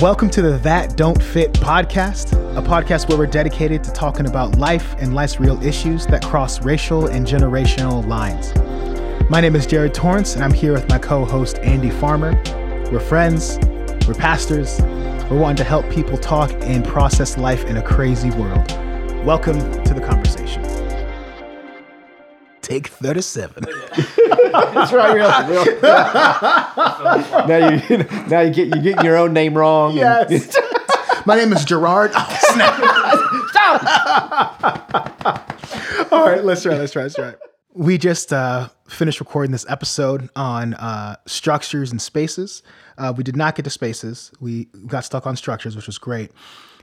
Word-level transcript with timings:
Welcome 0.00 0.30
to 0.30 0.42
the 0.42 0.58
That 0.58 0.96
Don't 0.96 1.20
Fit 1.20 1.52
podcast, 1.54 2.32
a 2.56 2.62
podcast 2.62 3.08
where 3.08 3.18
we're 3.18 3.26
dedicated 3.26 3.82
to 3.82 3.90
talking 3.90 4.28
about 4.28 4.56
life 4.56 4.94
and 5.00 5.12
life's 5.12 5.40
real 5.40 5.60
issues 5.60 6.06
that 6.06 6.24
cross 6.24 6.64
racial 6.64 7.08
and 7.08 7.26
generational 7.26 8.06
lines. 8.06 8.54
My 9.28 9.40
name 9.40 9.56
is 9.56 9.66
Jared 9.66 9.94
Torrance, 9.94 10.36
and 10.36 10.44
I'm 10.44 10.52
here 10.52 10.72
with 10.72 10.88
my 10.88 11.00
co 11.00 11.24
host, 11.24 11.58
Andy 11.64 11.90
Farmer. 11.90 12.40
We're 12.92 13.00
friends, 13.00 13.58
we're 14.06 14.14
pastors, 14.14 14.80
we're 15.28 15.40
wanting 15.40 15.56
to 15.56 15.64
help 15.64 15.90
people 15.90 16.16
talk 16.16 16.52
and 16.60 16.84
process 16.84 17.36
life 17.36 17.64
in 17.64 17.76
a 17.76 17.82
crazy 17.82 18.30
world. 18.30 18.70
Welcome 19.26 19.58
to 19.82 19.94
the 19.94 20.00
conversation. 20.00 20.62
Take 22.62 22.86
37. 22.86 23.64
That's 24.74 24.92
right. 24.92 25.14
Real, 25.14 25.30
real. 25.48 25.64
now 27.48 27.68
you 27.70 28.04
now 28.28 28.40
you 28.40 28.52
get 28.52 28.74
you 28.74 28.82
getting 28.82 29.04
your 29.04 29.16
own 29.16 29.32
name 29.32 29.54
wrong. 29.56 29.98
and- 29.98 30.30
Yes. 30.30 30.56
My 31.26 31.36
name 31.36 31.52
is 31.52 31.64
Gerard. 31.64 32.12
Oh, 32.14 32.38
snap. 32.52 32.78
All 36.12 36.24
right, 36.26 36.42
let's 36.44 36.62
try. 36.62 36.76
Let's 36.76 36.92
try. 36.92 37.02
Let's 37.02 37.14
try. 37.14 37.34
We 37.74 37.98
just 37.98 38.32
uh, 38.32 38.68
finished 38.88 39.20
recording 39.20 39.52
this 39.52 39.66
episode 39.68 40.30
on 40.34 40.74
uh, 40.74 41.16
structures 41.26 41.90
and 41.90 42.00
spaces. 42.00 42.62
Uh, 42.96 43.12
we 43.16 43.22
did 43.24 43.36
not 43.36 43.54
get 43.56 43.64
to 43.64 43.70
spaces. 43.70 44.32
We 44.40 44.66
got 44.86 45.04
stuck 45.04 45.26
on 45.26 45.36
structures, 45.36 45.76
which 45.76 45.86
was 45.86 45.98
great. 45.98 46.30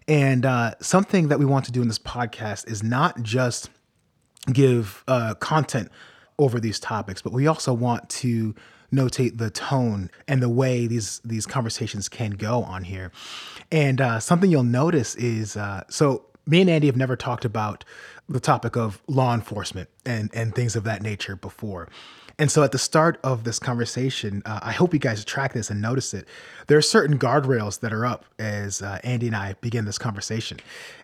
And 0.07 0.45
uh, 0.45 0.75
something 0.79 1.29
that 1.29 1.39
we 1.39 1.45
want 1.45 1.65
to 1.65 1.71
do 1.71 1.81
in 1.81 1.87
this 1.87 1.97
podcast 1.99 2.69
is 2.69 2.83
not 2.83 3.21
just 3.23 3.69
give 4.53 5.03
uh, 5.07 5.33
content 5.35 5.89
over 6.37 6.59
these 6.59 6.79
topics, 6.79 7.21
but 7.21 7.33
we 7.33 7.47
also 7.47 7.73
want 7.73 8.09
to 8.09 8.55
notate 8.93 9.37
the 9.37 9.49
tone 9.49 10.09
and 10.27 10.41
the 10.41 10.49
way 10.49 10.87
these 10.87 11.19
these 11.25 11.45
conversations 11.45 12.07
can 12.09 12.31
go 12.31 12.63
on 12.63 12.83
here. 12.83 13.11
And 13.71 13.99
uh, 13.99 14.19
something 14.19 14.49
you'll 14.49 14.63
notice 14.63 15.15
is 15.15 15.57
uh, 15.57 15.83
so 15.89 16.25
me 16.45 16.61
and 16.61 16.69
Andy 16.69 16.87
have 16.87 16.97
never 16.97 17.15
talked 17.15 17.45
about 17.45 17.83
the 18.29 18.39
topic 18.39 18.75
of 18.75 19.01
law 19.07 19.33
enforcement 19.33 19.89
and 20.05 20.29
and 20.33 20.53
things 20.53 20.75
of 20.75 20.83
that 20.83 21.01
nature 21.01 21.35
before. 21.35 21.89
And 22.37 22.51
so 22.51 22.63
at 22.63 22.71
the 22.71 22.77
start 22.77 23.19
of 23.23 23.43
this 23.45 23.59
conversation, 23.59 24.41
uh, 24.45 24.59
I 24.61 24.71
hope 24.71 24.93
you 24.93 24.99
guys 24.99 25.23
track 25.23 25.53
this 25.53 25.69
and 25.69 25.81
notice 25.81 26.13
it. 26.13 26.27
There 26.67 26.77
are 26.77 26.81
certain 26.81 27.17
guardrails 27.17 27.79
that 27.79 27.93
are 27.93 28.05
up 28.05 28.25
as 28.39 28.81
uh, 28.81 28.99
Andy 29.03 29.27
and 29.27 29.35
I 29.35 29.53
begin 29.61 29.85
this 29.85 29.97
conversation. 29.97 30.59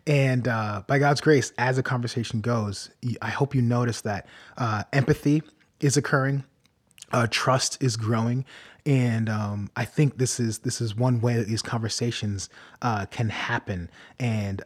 And 0.05 0.47
uh, 0.47 0.83
by 0.87 0.99
God's 0.99 1.21
grace, 1.21 1.53
as 1.57 1.77
the 1.77 1.83
conversation 1.83 2.41
goes, 2.41 2.89
I 3.21 3.29
hope 3.29 3.55
you 3.55 3.61
notice 3.61 4.01
that 4.01 4.27
uh, 4.57 4.83
empathy 4.91 5.41
is 5.79 5.95
occurring, 5.95 6.43
uh, 7.13 7.27
trust 7.29 7.81
is 7.81 7.95
growing, 7.95 8.45
and 8.85 9.29
um, 9.29 9.69
I 9.75 9.85
think 9.85 10.17
this 10.17 10.39
is 10.39 10.59
this 10.59 10.81
is 10.81 10.95
one 10.95 11.21
way 11.21 11.35
that 11.35 11.47
these 11.47 11.61
conversations 11.61 12.49
uh, 12.81 13.05
can 13.05 13.29
happen. 13.29 13.91
And 14.19 14.61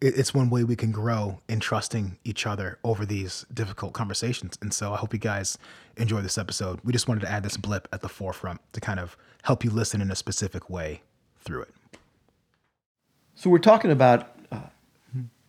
it's 0.00 0.32
one 0.32 0.48
way 0.48 0.62
we 0.62 0.76
can 0.76 0.92
grow 0.92 1.40
in 1.48 1.58
trusting 1.60 2.18
each 2.24 2.46
other 2.46 2.78
over 2.84 3.04
these 3.04 3.44
difficult 3.52 3.92
conversations. 3.92 4.56
And 4.62 4.72
so 4.72 4.92
I 4.92 4.96
hope 4.96 5.12
you 5.12 5.18
guys 5.18 5.58
enjoy 5.96 6.20
this 6.20 6.38
episode. 6.38 6.80
We 6.84 6.92
just 6.92 7.08
wanted 7.08 7.20
to 7.22 7.30
add 7.30 7.42
this 7.42 7.56
blip 7.56 7.88
at 7.92 8.00
the 8.00 8.08
forefront 8.08 8.60
to 8.74 8.80
kind 8.80 9.00
of 9.00 9.16
help 9.42 9.64
you 9.64 9.70
listen 9.70 10.00
in 10.00 10.10
a 10.10 10.14
specific 10.14 10.70
way 10.70 11.02
through 11.40 11.62
it. 11.62 11.74
So 13.34 13.50
we're 13.50 13.58
talking 13.58 13.90
about 13.90 14.36
uh, 14.52 14.60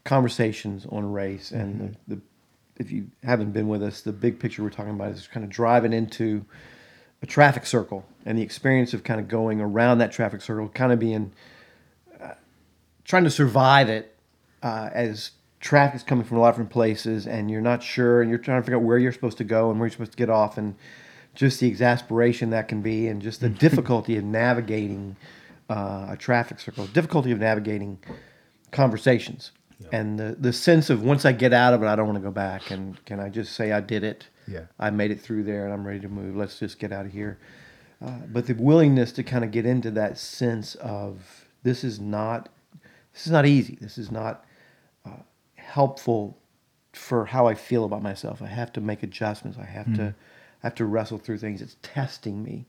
conversations 0.04 0.86
on 0.90 1.12
race, 1.12 1.52
and 1.52 1.96
the, 2.08 2.16
the 2.16 2.22
if 2.78 2.92
you 2.92 3.08
haven't 3.24 3.52
been 3.52 3.68
with 3.68 3.84
us, 3.84 4.02
the 4.02 4.14
big 4.14 4.40
picture 4.40 4.64
we're 4.64 4.70
talking 4.70 4.94
about 4.94 5.12
is 5.12 5.28
kind 5.28 5.44
of 5.44 5.50
driving 5.50 5.92
into 5.92 6.46
a 7.22 7.26
traffic 7.26 7.66
circle 7.66 8.06
and 8.26 8.38
the 8.38 8.42
experience 8.42 8.94
of 8.94 9.04
kind 9.04 9.20
of 9.20 9.28
going 9.28 9.60
around 9.60 9.98
that 9.98 10.12
traffic 10.12 10.42
circle, 10.42 10.70
kind 10.70 10.94
of 10.94 11.00
being 11.00 11.34
uh, 12.22 12.34
trying 13.04 13.26
to 13.26 13.32
survive 13.32 13.90
it 13.90 14.16
uh, 14.64 14.90
as 14.94 15.32
traffic's 15.60 16.04
coming 16.04 16.26
from 16.26 16.38
a 16.38 16.40
lot 16.40 16.50
of 16.50 16.56
different 16.56 16.72
places, 16.72 17.28
and 17.28 17.52
you're 17.52 17.62
not 17.62 17.84
sure, 17.84 18.22
and 18.22 18.30
you're 18.30 18.40
trying 18.40 18.62
to 18.62 18.66
figure 18.66 18.78
out 18.78 18.84
where 18.84 18.98
you're 18.98 19.12
supposed 19.12 19.38
to 19.38 19.44
go 19.44 19.70
and 19.70 19.80
where 19.80 19.88
you're 19.88 19.92
supposed 19.92 20.12
to 20.12 20.18
get 20.18 20.30
off, 20.30 20.58
and 20.58 20.76
just 21.36 21.60
the 21.60 21.68
exasperation 21.68 22.50
that 22.50 22.68
can 22.68 22.82
be, 22.82 23.08
and 23.08 23.22
just 23.22 23.42
the 23.42 23.50
difficulty 23.66 24.18
of 24.18 24.24
navigating 24.24 25.16
uh, 25.70 26.08
a 26.10 26.18
traffic 26.18 26.60
circle, 26.60 26.88
difficulty 26.88 27.32
of 27.32 27.40
navigating 27.40 28.00
conversations, 28.72 29.52
and 29.92 30.20
the 30.20 30.36
the 30.40 30.54
sense 30.54 30.90
of 30.90 31.04
once 31.04 31.26
I 31.26 31.32
get 31.32 31.54
out 31.54 31.74
of 31.74 31.84
it, 31.84 31.88
I 31.88 31.96
don't 31.96 32.06
want 32.06 32.18
to 32.18 32.24
go 32.24 32.32
back, 32.32 32.72
and 32.72 33.04
can 33.06 33.20
I 33.20 33.30
just 33.30 33.54
say 33.54 33.72
I 33.72 33.82
did 33.82 34.04
it? 34.04 34.28
Yeah. 34.48 34.66
I 34.80 34.90
made 34.90 35.12
it 35.12 35.22
through 35.22 35.44
there, 35.44 35.66
and 35.66 35.74
I'm 35.74 35.86
ready 35.86 36.00
to 36.00 36.10
move. 36.10 36.36
Let's 36.36 36.60
just 36.60 36.80
get 36.80 36.92
out 36.92 37.06
of 37.06 37.12
here. 37.12 37.38
Uh, 38.04 38.20
but 38.32 38.48
the 38.48 38.54
willingness 38.54 39.12
to 39.14 39.24
kind 39.24 39.44
of 39.44 39.52
get 39.52 39.66
into 39.66 39.92
that 39.92 40.18
sense 40.18 40.76
of 40.76 41.46
this 41.64 41.84
is 41.84 42.00
not 42.00 42.50
this 43.14 43.26
is 43.26 43.32
not 43.32 43.46
easy. 43.46 43.78
This 43.80 43.98
is 43.98 44.12
not 44.12 44.46
helpful 45.70 46.38
for 46.94 47.26
how 47.26 47.48
I 47.48 47.54
feel 47.54 47.86
about 47.86 48.02
myself. 48.02 48.42
I 48.42 48.48
have 48.48 48.74
to 48.74 48.82
make 48.82 49.04
adjustments. 49.04 49.58
I 49.58 49.66
have 49.66 49.94
to 49.96 50.16
I 50.64 50.68
have 50.68 50.76
to 50.76 50.86
wrestle 50.86 51.18
through 51.18 51.38
things. 51.38 51.62
It's 51.62 51.78
testing 51.82 52.44
me. 52.44 52.66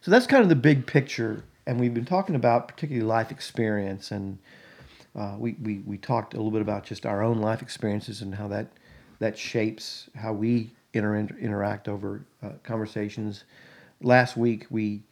So 0.00 0.10
that's 0.10 0.26
kind 0.26 0.42
of 0.42 0.48
the 0.48 0.54
big 0.54 0.86
picture. 0.86 1.44
And 1.66 1.78
we've 1.78 1.92
been 1.92 2.06
talking 2.06 2.34
about 2.34 2.68
particularly 2.68 3.06
life 3.06 3.30
experience, 3.30 4.10
and 4.10 4.38
uh, 5.14 5.34
we, 5.38 5.56
we 5.62 5.78
we 5.80 5.98
talked 5.98 6.32
a 6.34 6.36
little 6.36 6.50
bit 6.50 6.62
about 6.62 6.84
just 6.84 7.04
our 7.04 7.22
own 7.22 7.38
life 7.38 7.60
experiences 7.60 8.22
and 8.22 8.34
how 8.34 8.48
that 8.48 8.68
that 9.18 9.36
shapes 9.36 10.08
how 10.14 10.32
we 10.32 10.70
inter- 10.94 11.36
interact 11.40 11.88
over 11.88 12.24
uh, 12.42 12.50
conversations. 12.62 13.44
Last 14.00 14.36
week 14.36 14.66
we 14.70 15.02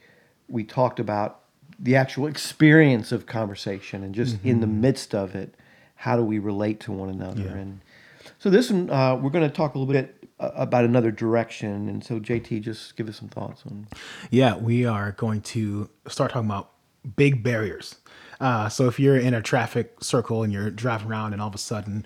we 0.49 0.65
talked 0.65 1.01
about 1.01 1.41
the 1.79 1.97
actual 1.97 2.27
experience 2.27 3.13
of 3.13 3.27
conversation 3.27 4.03
and 4.03 4.15
just 4.15 4.39
in 4.45 4.61
the 4.61 4.67
midst 4.67 5.15
of 5.15 5.35
it, 5.35 5.55
how 5.97 6.17
do 6.17 6.23
we 6.23 6.39
relate 6.39 6.81
to 6.81 6.93
one 6.93 7.09
another? 7.09 7.49
And 7.49 7.81
so 8.39 8.51
this 8.51 8.71
one, 8.71 8.91
uh, 8.91 9.17
we're 9.17 9.31
going 9.31 9.49
to 9.49 9.55
talk 9.55 9.75
a 9.75 9.79
little 9.79 9.93
bit 9.93 10.29
uh, 10.39 10.51
about 10.55 10.84
another 10.84 11.11
direction. 11.11 11.89
And 11.89 12.05
so 12.05 12.21
JT, 12.21 12.62
just 12.62 12.97
give 12.97 13.09
us 13.09 13.17
some 13.17 13.29
thoughts 13.29 13.62
on. 13.67 13.87
Yeah, 14.31 14.57
we 14.57 14.84
are 14.84 15.12
going 15.12 15.41
to 15.43 15.89
start 16.07 16.31
talking 16.31 16.49
about 16.49 16.71
big 17.17 17.43
barriers. 17.43 17.97
Uh, 18.41 18.69
so 18.69 18.87
if 18.87 19.01
you're 19.01 19.17
in 19.17 19.34
a 19.34 19.41
traffic 19.41 19.97
circle 20.03 20.43
and 20.43 20.53
you're 20.53 20.71
driving 20.71 21.09
around 21.09 21.33
and 21.33 21.41
all 21.41 21.49
of 21.49 21.55
a 21.55 21.59
sudden, 21.59 22.05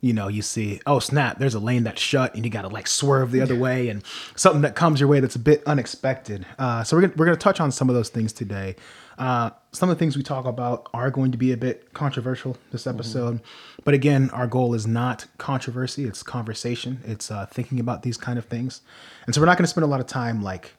you 0.00 0.12
know, 0.12 0.28
you 0.28 0.42
see, 0.42 0.80
oh 0.86 0.98
snap, 0.98 1.38
there's 1.38 1.54
a 1.54 1.58
lane 1.58 1.82
that's 1.82 2.00
shut 2.00 2.34
and 2.34 2.44
you 2.44 2.50
got 2.50 2.62
to 2.62 2.68
like 2.68 2.86
swerve 2.86 3.32
the 3.32 3.40
other 3.40 3.56
way 3.58 3.88
and 3.88 4.04
something 4.36 4.62
that 4.62 4.76
comes 4.76 5.00
your 5.00 5.08
way 5.08 5.20
that's 5.20 5.34
a 5.34 5.40
bit 5.40 5.64
unexpected. 5.66 6.46
Uh, 6.58 6.84
so 6.84 6.96
we're 6.96 7.02
gonna, 7.02 7.14
we're 7.16 7.26
going 7.26 7.36
to 7.36 7.42
touch 7.42 7.60
on 7.60 7.72
some 7.72 7.88
of 7.88 7.94
those 7.94 8.10
things 8.10 8.32
today. 8.32 8.76
Uh, 9.18 9.50
some 9.76 9.90
of 9.90 9.96
the 9.96 9.98
things 9.98 10.16
we 10.16 10.22
talk 10.22 10.46
about 10.46 10.88
are 10.94 11.10
going 11.10 11.32
to 11.32 11.38
be 11.38 11.52
a 11.52 11.56
bit 11.56 11.92
controversial 11.92 12.56
this 12.72 12.86
episode, 12.86 13.40
but 13.84 13.92
again, 13.92 14.30
our 14.30 14.46
goal 14.46 14.72
is 14.72 14.86
not 14.86 15.26
controversy; 15.36 16.04
it's 16.04 16.22
conversation. 16.22 17.00
It's 17.04 17.30
uh, 17.30 17.46
thinking 17.46 17.78
about 17.78 18.02
these 18.02 18.16
kind 18.16 18.38
of 18.38 18.46
things, 18.46 18.80
and 19.26 19.34
so 19.34 19.40
we're 19.40 19.46
not 19.46 19.58
going 19.58 19.64
to 19.64 19.70
spend 19.70 19.84
a 19.84 19.88
lot 19.88 20.00
of 20.00 20.06
time 20.06 20.42
like 20.42 20.72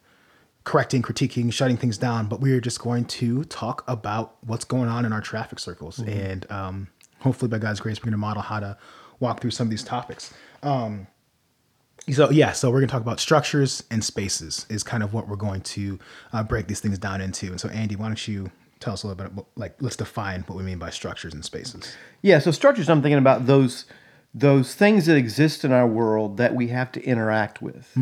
correcting, 0.64 1.02
critiquing, 1.02 1.54
shutting 1.54 1.78
things 1.78 1.98
down, 1.98 2.28
but 2.28 2.42
we 2.42 2.52
are 2.52 2.60
just 2.60 2.82
going 2.82 3.06
to 3.06 3.46
talk 3.46 3.86
about 3.88 4.36
what's 4.42 4.66
going 4.66 4.90
on 4.90 5.06
in 5.06 5.14
our 5.14 5.22
traffic 5.22 5.60
circles. 5.60 6.00
And 6.00 6.46
um, 6.52 6.88
hopefully, 7.20 7.48
by 7.48 7.58
God's 7.58 7.80
grace, 7.80 8.00
we're 8.00 8.06
going 8.08 8.12
to 8.12 8.18
model 8.18 8.42
how 8.42 8.60
to 8.60 8.78
walk 9.22 9.40
through 9.40 9.52
some 9.52 9.68
of 9.68 9.72
these 9.72 9.84
topics. 9.84 10.34
Um, 10.64 11.08
so, 12.12 12.30
yeah, 12.32 12.52
so 12.52 12.70
we're 12.70 12.80
going 12.80 12.90
to 12.90 12.92
talk 12.92 13.02
about 13.02 13.22
structures 13.22 13.84
and 13.92 14.04
spaces, 14.04 14.66
is 14.70 14.84
kind 14.84 15.04
of 15.04 15.14
what 15.14 15.30
we're 15.30 15.38
going 15.38 15.62
to 15.62 16.00
uh, 16.34 16.44
break 16.44 16.68
these 16.68 16.82
things 16.82 16.98
down 16.98 17.22
into. 17.22 17.48
And 17.48 17.62
so, 17.62 17.70
Andy, 17.70 17.96
why 17.96 18.08
don't 18.08 18.28
you 18.28 18.52
tell 18.80 18.94
us 18.94 19.04
a 19.04 19.08
little 19.08 19.24
bit 19.24 19.32
about, 19.32 19.48
like, 19.56 19.76
let's 19.82 19.96
define 19.96 20.42
what 20.48 20.58
we 20.58 20.64
mean 20.64 20.78
by 20.78 20.90
structures 20.90 21.34
and 21.34 21.44
spaces. 21.44 21.96
Yeah, 22.22 22.40
so 22.40 22.52
structures. 22.52 22.90
I'm 22.90 23.02
thinking 23.02 23.18
about 23.18 23.46
those 23.46 23.86
those 24.34 24.76
things 24.76 25.06
that 25.08 25.16
exist 25.16 25.66
in 25.66 25.72
our 25.72 25.88
world 25.88 26.38
that 26.38 26.54
we 26.54 26.68
have 26.68 26.92
to 26.92 27.04
interact 27.04 27.62
with. 27.62 27.98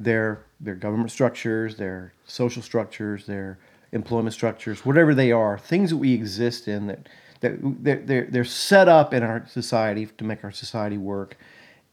They're 0.00 0.42
they're 0.60 0.74
government 0.74 1.10
structures, 1.10 1.76
they're 1.76 2.12
social 2.26 2.62
structures, 2.62 3.26
they're 3.26 3.58
employment 3.92 4.34
structures, 4.34 4.84
whatever 4.84 5.14
they 5.14 5.32
are, 5.32 5.58
things 5.58 5.90
that 5.90 5.96
we 5.98 6.12
exist 6.12 6.68
in 6.68 6.86
that 6.88 7.08
that 7.40 7.58
they're 7.84 8.02
they're, 8.02 8.26
they're 8.30 8.44
set 8.44 8.88
up 8.88 9.14
in 9.14 9.22
our 9.22 9.46
society 9.46 10.06
to 10.06 10.24
make 10.24 10.42
our 10.44 10.52
society 10.52 10.98
work, 10.98 11.36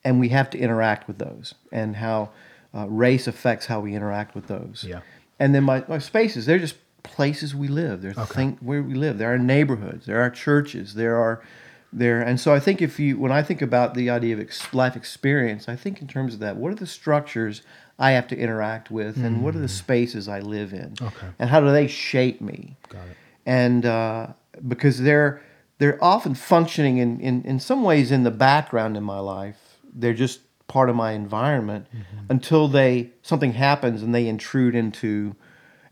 and 0.04 0.20
we 0.20 0.30
have 0.30 0.50
to 0.50 0.58
interact 0.58 1.08
with 1.08 1.18
those 1.18 1.54
and 1.72 1.98
how 1.98 2.32
uh, 2.74 2.88
race 2.88 3.28
affects 3.28 3.68
how 3.68 3.80
we 3.80 3.94
interact 3.94 4.36
with 4.36 4.48
those. 4.48 4.86
Yeah. 4.88 5.02
And 5.40 5.54
then 5.54 5.64
my, 5.64 5.84
my 5.88 6.00
spaces, 6.00 6.46
they're 6.46 6.60
just 6.60 6.76
places 7.04 7.54
we 7.54 7.68
live. 7.68 8.02
They're 8.02 8.14
think 8.14 8.60
where 8.60 8.82
we 8.82 8.94
live. 8.94 9.18
There 9.18 9.34
are 9.34 9.38
neighborhoods. 9.38 10.06
There 10.06 10.22
are 10.22 10.30
churches. 10.30 10.94
There 10.96 11.18
are 11.18 11.44
there. 11.92 12.22
And 12.22 12.40
so 12.40 12.54
I 12.54 12.60
think 12.60 12.82
if 12.82 13.00
you, 13.00 13.20
when 13.20 13.32
I 13.32 13.44
think 13.44 13.62
about 13.62 13.94
the 13.94 14.10
idea 14.10 14.34
of 14.36 14.40
ex- 14.42 14.74
life 14.74 14.96
experience, 14.96 15.68
I 15.70 15.76
think 15.76 16.02
in 16.02 16.08
terms 16.08 16.34
of 16.34 16.40
that. 16.40 16.56
What 16.58 16.72
are 16.72 16.76
the 16.76 16.88
structures 16.88 17.62
I 18.00 18.12
have 18.12 18.28
to 18.30 18.36
interact 18.38 18.90
with, 18.90 19.18
and 19.18 19.44
what 19.44 19.56
are 19.56 19.60
the 19.60 19.68
spaces 19.68 20.28
I 20.28 20.40
live 20.40 20.74
in, 20.74 20.96
Okay. 21.00 21.28
and 21.38 21.50
how 21.52 21.60
do 21.60 21.72
they 21.72 21.88
shape 21.88 22.42
me? 22.42 22.76
Got 22.90 23.02
it. 23.08 23.18
and 23.46 23.86
uh, 23.86 24.28
because 24.68 25.00
they're 25.02 25.42
they're 25.78 26.04
often 26.04 26.34
functioning 26.34 26.98
in, 26.98 27.20
in, 27.20 27.44
in 27.44 27.60
some 27.60 27.84
ways 27.84 28.12
in 28.12 28.24
the 28.24 28.32
background 28.32 28.96
in 28.98 29.04
my 29.04 29.20
life. 29.20 29.78
They're 29.94 30.14
just 30.16 30.40
part 30.68 30.90
of 30.90 30.96
my 30.96 31.12
environment 31.12 31.86
until 32.30 32.68
they 32.68 33.12
something 33.22 33.54
happens 33.54 34.02
and 34.02 34.16
they 34.16 34.28
intrude 34.28 34.74
into 34.74 35.36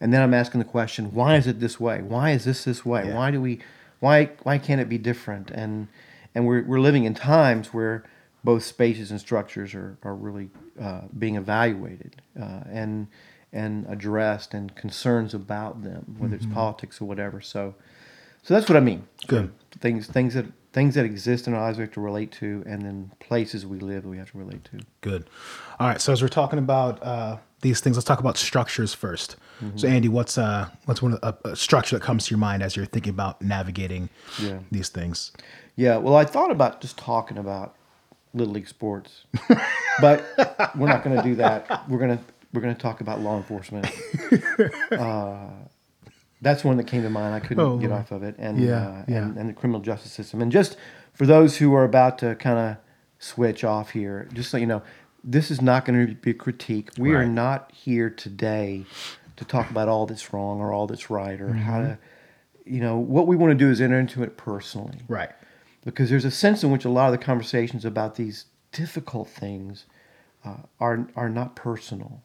and 0.01 0.13
then 0.13 0.21
I'm 0.23 0.33
asking 0.33 0.59
the 0.59 0.65
question, 0.65 1.13
why 1.13 1.37
is 1.37 1.47
it 1.47 1.61
this 1.61 1.79
way? 1.79 2.01
Why 2.01 2.31
is 2.31 2.45
this 2.45 2.65
this 2.65 2.85
way? 2.85 3.05
Yeah. 3.07 3.15
Why 3.15 3.31
do 3.31 3.41
we, 3.41 3.59
why 4.01 4.31
why 4.43 4.57
can't 4.57 4.81
it 4.81 4.89
be 4.89 4.97
different? 4.97 5.51
And 5.51 5.87
and 6.35 6.47
we're 6.47 6.63
we're 6.65 6.81
living 6.81 7.05
in 7.05 7.13
times 7.13 7.73
where 7.73 8.03
both 8.43 8.63
spaces 8.63 9.11
and 9.11 9.19
structures 9.21 9.75
are 9.75 9.97
are 10.03 10.15
really 10.15 10.49
uh, 10.81 11.03
being 11.17 11.37
evaluated 11.37 12.21
uh, 12.41 12.61
and 12.71 13.07
and 13.53 13.85
addressed 13.89 14.53
and 14.53 14.75
concerns 14.75 15.33
about 15.33 15.83
them, 15.83 16.15
whether 16.17 16.35
Mm-hmm. 16.35 16.45
it's 16.45 16.53
politics 16.53 17.01
or 17.01 17.05
whatever. 17.05 17.41
So 17.41 17.75
so 18.43 18.53
that's 18.55 18.67
what 18.69 18.77
I 18.77 18.81
mean. 18.81 19.07
Good. 19.27 19.51
Things 19.79 20.07
things 20.07 20.33
that 20.33 20.47
things 20.73 20.95
that 20.95 21.05
exist 21.05 21.47
in 21.47 21.53
our 21.53 21.61
lives 21.61 21.77
we 21.77 21.83
have 21.83 21.91
to 21.93 22.01
relate 22.01 22.31
to, 22.33 22.63
and 22.65 22.81
then 22.81 23.11
places 23.19 23.65
we 23.65 23.79
live 23.79 24.03
that 24.03 24.09
we 24.09 24.17
have 24.17 24.31
to 24.31 24.37
relate 24.37 24.63
to. 24.65 24.79
Good. 25.01 25.29
All 25.79 25.87
right. 25.87 25.99
So 25.99 26.13
as 26.13 26.21
we're 26.21 26.27
talking 26.29 26.59
about 26.59 27.01
uh, 27.03 27.37
these 27.61 27.81
things, 27.81 27.97
let's 27.97 28.05
talk 28.05 28.19
about 28.19 28.37
structures 28.37 28.95
1st 28.95 29.35
So 29.75 29.87
Andy, 29.87 30.07
what's 30.07 30.37
uh, 30.37 30.69
what's 30.85 31.01
one 31.01 31.13
of 31.13 31.19
a, 31.43 31.49
a 31.49 31.55
structure 31.55 31.97
that 31.97 32.03
comes 32.03 32.25
to 32.27 32.31
your 32.31 32.39
mind 32.39 32.63
as 32.63 32.75
you're 32.75 32.85
thinking 32.85 33.11
about 33.11 33.41
navigating 33.41 34.09
Yeah. 34.41 34.59
these 34.71 34.89
things? 34.89 35.31
Yeah, 35.75 35.97
well, 35.97 36.15
I 36.15 36.25
thought 36.25 36.51
about 36.51 36.81
just 36.81 36.97
talking 36.97 37.37
about 37.37 37.75
little 38.33 38.53
league 38.53 38.67
sports, 38.67 39.25
but 40.01 40.23
we're 40.77 40.87
not 40.87 41.03
going 41.03 41.15
to 41.17 41.23
do 41.23 41.35
that. 41.35 41.87
We're 41.89 41.99
gonna 41.99 42.19
we're 42.53 42.61
gonna 42.61 42.75
talk 42.75 43.01
about 43.01 43.19
law 43.21 43.37
enforcement. 43.37 43.87
Uh, 44.91 45.49
that's 46.41 46.63
one 46.63 46.77
that 46.77 46.87
came 46.87 47.03
to 47.03 47.09
mind. 47.09 47.33
I 47.35 47.39
couldn't 47.39 47.63
Oh, 47.63 47.77
get 47.77 47.91
off 47.91 48.11
of 48.11 48.23
it, 48.23 48.35
and 48.39 48.59
Yeah, 48.59 48.87
uh, 48.87 49.05
yeah. 49.07 49.23
And, 49.23 49.37
and 49.37 49.49
the 49.49 49.53
criminal 49.53 49.81
justice 49.81 50.11
system. 50.11 50.41
And 50.41 50.51
just 50.51 50.75
for 51.13 51.25
those 51.25 51.57
who 51.57 51.73
are 51.73 51.83
about 51.83 52.17
to 52.19 52.35
kind 52.35 52.57
of 52.57 52.77
switch 53.19 53.63
off 53.63 53.91
here, 53.91 54.27
just 54.33 54.49
so 54.49 54.57
you 54.57 54.65
know, 54.65 54.81
this 55.23 55.51
is 55.51 55.61
not 55.61 55.85
going 55.85 56.07
to 56.07 56.15
be 56.15 56.31
a 56.31 56.33
critique. 56.33 56.89
We 56.97 57.13
are 57.13 57.25
not 57.25 57.71
here 57.71 58.09
today 58.09 58.85
to 59.35 59.45
talk 59.45 59.69
about 59.69 59.87
all 59.87 60.05
that's 60.07 60.33
wrong 60.33 60.59
or 60.59 60.73
all 60.73 60.87
that's 60.87 61.09
right 61.09 61.39
or 61.39 61.53
how 61.53 61.79
Mm-hmm. 61.79 61.91
to, 61.91 61.97
you 62.65 62.79
know, 62.81 62.97
what 62.97 63.27
we 63.27 63.35
want 63.35 63.51
to 63.51 63.55
do 63.55 63.69
is 63.69 63.79
enter 63.81 63.99
into 63.99 64.23
it 64.23 64.37
personally 64.37 64.97
Right. 65.07 65.29
because 65.85 66.09
there's 66.09 66.25
a 66.25 66.31
sense 66.31 66.63
in 66.63 66.71
which 66.71 66.85
a 66.85 66.89
lot 66.89 67.07
of 67.07 67.11
the 67.11 67.23
conversations 67.23 67.85
about 67.85 68.15
these 68.15 68.45
difficult 68.71 69.27
things 69.29 69.85
uh, 70.45 70.57
are 70.79 71.07
are 71.15 71.29
not 71.29 71.55
personal, 71.55 72.23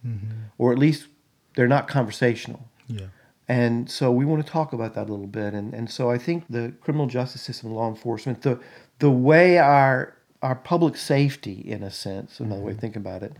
or 0.56 0.72
at 0.72 0.78
least 0.78 1.08
they're 1.54 1.68
not 1.68 1.86
conversational. 1.88 2.68
Yeah. 2.86 3.06
And 3.48 3.88
so 3.88 4.10
we 4.10 4.24
want 4.24 4.44
to 4.44 4.50
talk 4.50 4.72
about 4.72 4.94
that 4.94 5.08
a 5.08 5.12
little 5.12 5.26
bit. 5.26 5.54
And 5.54 5.72
and 5.72 5.90
so 5.90 6.10
I 6.10 6.18
think 6.18 6.44
the 6.50 6.72
criminal 6.80 7.06
justice 7.06 7.42
system, 7.42 7.72
law 7.72 7.88
enforcement, 7.88 8.42
the 8.42 8.58
the 8.98 9.10
way 9.10 9.58
our 9.58 10.16
our 10.42 10.56
public 10.56 10.96
safety, 10.96 11.62
in 11.64 11.82
a 11.82 11.90
sense, 11.90 12.40
another 12.40 12.62
way 12.62 12.72
to 12.72 12.78
think 12.78 12.96
about 12.96 13.22
it, 13.22 13.32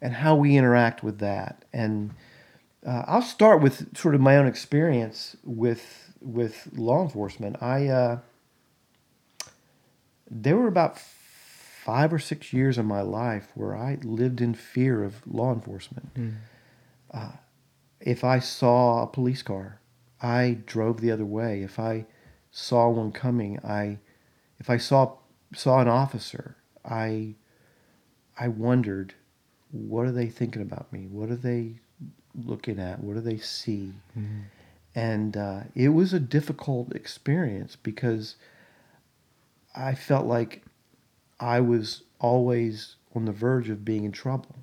and 0.00 0.14
how 0.14 0.34
we 0.34 0.56
interact 0.56 1.02
with 1.02 1.18
that. 1.18 1.64
And 1.72 2.14
uh, 2.86 3.04
I'll 3.06 3.22
start 3.22 3.60
with 3.62 3.96
sort 3.96 4.14
of 4.14 4.20
my 4.20 4.36
own 4.36 4.46
experience 4.46 5.36
with 5.44 6.12
with 6.20 6.68
law 6.74 7.02
enforcement. 7.02 7.62
I 7.62 7.88
uh, 7.88 8.18
there 10.30 10.56
were 10.56 10.68
about 10.68 10.98
five 10.98 12.12
or 12.12 12.18
six 12.18 12.52
years 12.52 12.78
of 12.78 12.86
my 12.86 13.02
life 13.02 13.48
where 13.54 13.76
I 13.76 13.98
lived 14.02 14.40
in 14.40 14.54
fear 14.54 15.04
of 15.04 15.26
law 15.26 15.52
enforcement. 15.52 16.10
Uh, 17.12 17.32
if 18.02 18.24
I 18.24 18.38
saw 18.38 19.02
a 19.02 19.06
police 19.06 19.42
car, 19.42 19.80
I 20.20 20.58
drove 20.66 21.00
the 21.00 21.10
other 21.10 21.24
way. 21.24 21.62
If 21.62 21.78
I 21.78 22.06
saw 22.50 22.88
one 22.90 23.12
coming, 23.12 23.58
I 23.64 23.98
if 24.58 24.68
I 24.68 24.76
saw 24.76 25.16
saw 25.54 25.80
an 25.80 25.88
officer, 25.88 26.56
I 26.84 27.34
I 28.38 28.48
wondered, 28.48 29.14
what 29.70 30.06
are 30.06 30.12
they 30.12 30.28
thinking 30.28 30.62
about 30.62 30.92
me? 30.92 31.06
What 31.06 31.30
are 31.30 31.36
they 31.36 31.80
looking 32.34 32.78
at? 32.78 33.00
What 33.00 33.14
do 33.14 33.20
they 33.20 33.38
see? 33.38 33.92
And 34.94 35.36
uh, 35.36 35.60
it 35.74 35.90
was 35.90 36.12
a 36.12 36.20
difficult 36.20 36.94
experience 36.94 37.76
because 37.76 38.36
I 39.74 39.94
felt 39.94 40.26
like 40.26 40.62
I 41.40 41.60
was 41.60 42.02
always 42.20 42.96
on 43.14 43.24
the 43.24 43.32
verge 43.32 43.70
of 43.70 43.84
being 43.84 44.04
in 44.04 44.12
trouble. 44.12 44.56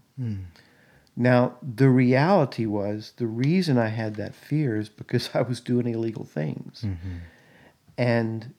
Now, 1.22 1.58
the 1.62 1.90
reality 1.90 2.66
was 2.66 3.12
the 3.18 3.28
reason 3.28 3.78
I 3.78 3.90
had 3.90 4.16
that 4.16 4.34
fear 4.34 4.78
is 4.78 4.88
because 4.88 5.30
I 5.36 5.42
was 5.42 5.60
doing 5.60 5.86
illegal 5.88 6.24
things. 6.24 6.86
And 7.98 8.54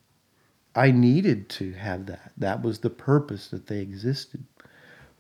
I 0.74 0.90
needed 0.90 1.48
to 1.50 1.72
have 1.72 2.04
that. 2.06 2.32
That 2.36 2.62
was 2.62 2.80
the 2.80 2.90
purpose 2.90 3.48
that 3.48 3.66
they 3.66 3.80
existed 3.80 4.44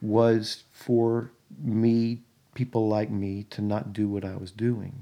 was 0.02 0.64
for 0.70 1.32
me, 1.58 2.20
people 2.54 2.88
like 2.88 3.10
me, 3.10 3.44
to 3.50 3.62
not 3.62 3.94
do 3.94 4.06
what 4.06 4.24
I 4.24 4.36
was 4.36 4.50
doing. 4.52 4.92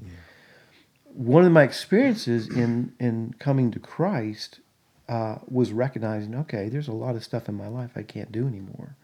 One 1.13 1.45
of 1.45 1.51
my 1.51 1.65
experiences 1.65 2.49
in 2.49 2.93
in 3.01 3.35
coming 3.41 3.73
to 3.73 3.81
Christ 3.81 4.61
uh, 5.09 5.39
was 5.49 5.73
recognizing, 5.73 6.35
okay, 6.37 6.69
there's 6.69 6.89
a 6.89 6.93
lot 6.93 7.17
of 7.17 7.25
stuff 7.25 7.49
in 7.49 7.57
my 7.57 7.67
life 7.69 7.93
I 7.97 8.03
can't 8.03 8.31
do 8.31 8.47
anymore. 8.47 8.97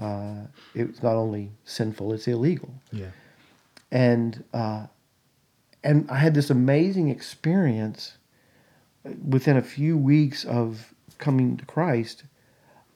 Uh, 0.00 0.46
it's 0.74 1.02
not 1.02 1.14
only 1.14 1.50
sinful; 1.64 2.12
it's 2.12 2.26
illegal 2.28 2.70
Yeah. 2.92 3.10
and 3.90 4.42
uh, 4.52 4.86
and 5.84 6.10
I 6.10 6.18
had 6.18 6.34
this 6.34 6.50
amazing 6.50 7.08
experience 7.08 8.18
within 9.26 9.56
a 9.56 9.62
few 9.62 9.96
weeks 9.96 10.44
of 10.44 10.92
coming 11.18 11.56
to 11.56 11.64
Christ 11.64 12.24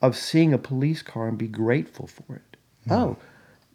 of 0.02 0.16
seeing 0.16 0.52
a 0.52 0.58
police 0.58 1.02
car 1.02 1.28
and 1.28 1.38
be 1.38 1.46
grateful 1.48 2.06
for 2.06 2.36
it. 2.36 2.56
Oh, 2.90 3.16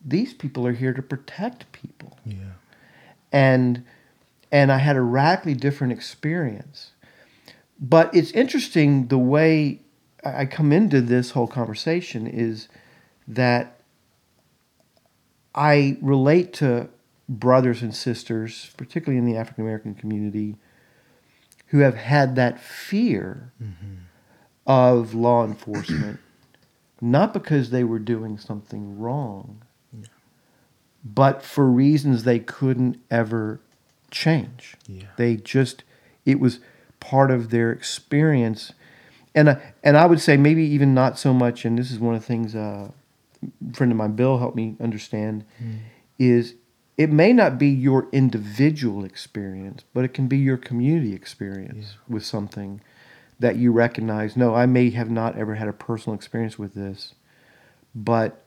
these 0.05 0.33
people 0.33 0.67
are 0.67 0.73
here 0.73 0.93
to 0.93 1.01
protect 1.01 1.71
people, 1.71 2.17
Yeah. 2.25 2.35
and 3.31 3.83
and 4.51 4.71
I 4.71 4.77
had 4.77 4.95
a 4.95 5.01
radically 5.01 5.53
different 5.55 5.93
experience. 5.93 6.91
But 7.79 8.13
it's 8.15 8.31
interesting 8.31 9.07
the 9.07 9.17
way 9.17 9.81
I 10.25 10.45
come 10.45 10.71
into 10.71 11.01
this 11.01 11.31
whole 11.31 11.47
conversation 11.47 12.25
is 12.25 12.67
that 13.27 13.79
I 15.53 15.97
relate 16.01 16.53
to 16.53 16.89
brothers 17.29 17.81
and 17.81 17.95
sisters, 17.95 18.71
particularly 18.77 19.17
in 19.17 19.25
the 19.25 19.37
African 19.37 19.63
American 19.63 19.95
community, 19.95 20.57
who 21.67 21.79
have 21.79 21.95
had 21.95 22.35
that 22.35 22.59
fear 22.59 23.51
mm-hmm. 23.61 23.95
of 24.67 25.13
law 25.13 25.43
enforcement, 25.45 26.19
not 27.01 27.33
because 27.33 27.69
they 27.69 27.83
were 27.83 27.99
doing 27.99 28.37
something 28.37 28.99
wrong, 28.99 29.63
but 31.03 31.43
for 31.43 31.69
reasons 31.69 32.23
they 32.23 32.39
couldn't 32.39 32.97
ever 33.11 33.59
change. 34.11 34.75
Yeah. 34.87 35.07
They 35.17 35.35
just, 35.35 35.83
it 36.25 36.39
was 36.39 36.59
part 36.99 37.31
of 37.31 37.49
their 37.49 37.71
experience. 37.71 38.73
And, 39.35 39.49
I 39.49 39.73
and 39.83 39.97
I 39.97 40.05
would 40.05 40.21
say 40.21 40.37
maybe 40.37 40.63
even 40.63 40.93
not 40.93 41.19
so 41.19 41.33
much, 41.33 41.65
and 41.65 41.77
this 41.77 41.91
is 41.91 41.99
one 41.99 42.15
of 42.15 42.21
the 42.21 42.25
things 42.25 42.55
uh, 42.55 42.89
a 43.43 43.73
friend 43.73 43.91
of 43.91 43.97
mine, 43.97 44.13
Bill, 44.13 44.37
helped 44.39 44.55
me 44.55 44.75
understand, 44.79 45.43
is 46.17 46.55
it 46.97 47.11
may 47.11 47.33
not 47.33 47.59
be 47.59 47.67
your 47.67 48.07
individual 48.11 49.03
experience, 49.03 49.83
but 49.93 50.05
it 50.05 50.13
can 50.13 50.27
be 50.27 50.37
your 50.37 50.57
community 50.57 51.13
experience 51.13 51.97
with 52.07 52.25
something 52.25 52.79
that 53.39 53.57
you 53.57 53.73
recognize. 53.73 54.37
No, 54.37 54.55
I 54.55 54.65
may 54.65 54.89
have 54.91 55.09
not 55.09 55.37
ever 55.37 55.55
had 55.55 55.67
a 55.67 55.73
personal 55.73 56.15
experience 56.15 56.57
with 56.57 56.73
this, 56.73 57.13
but 57.93 58.45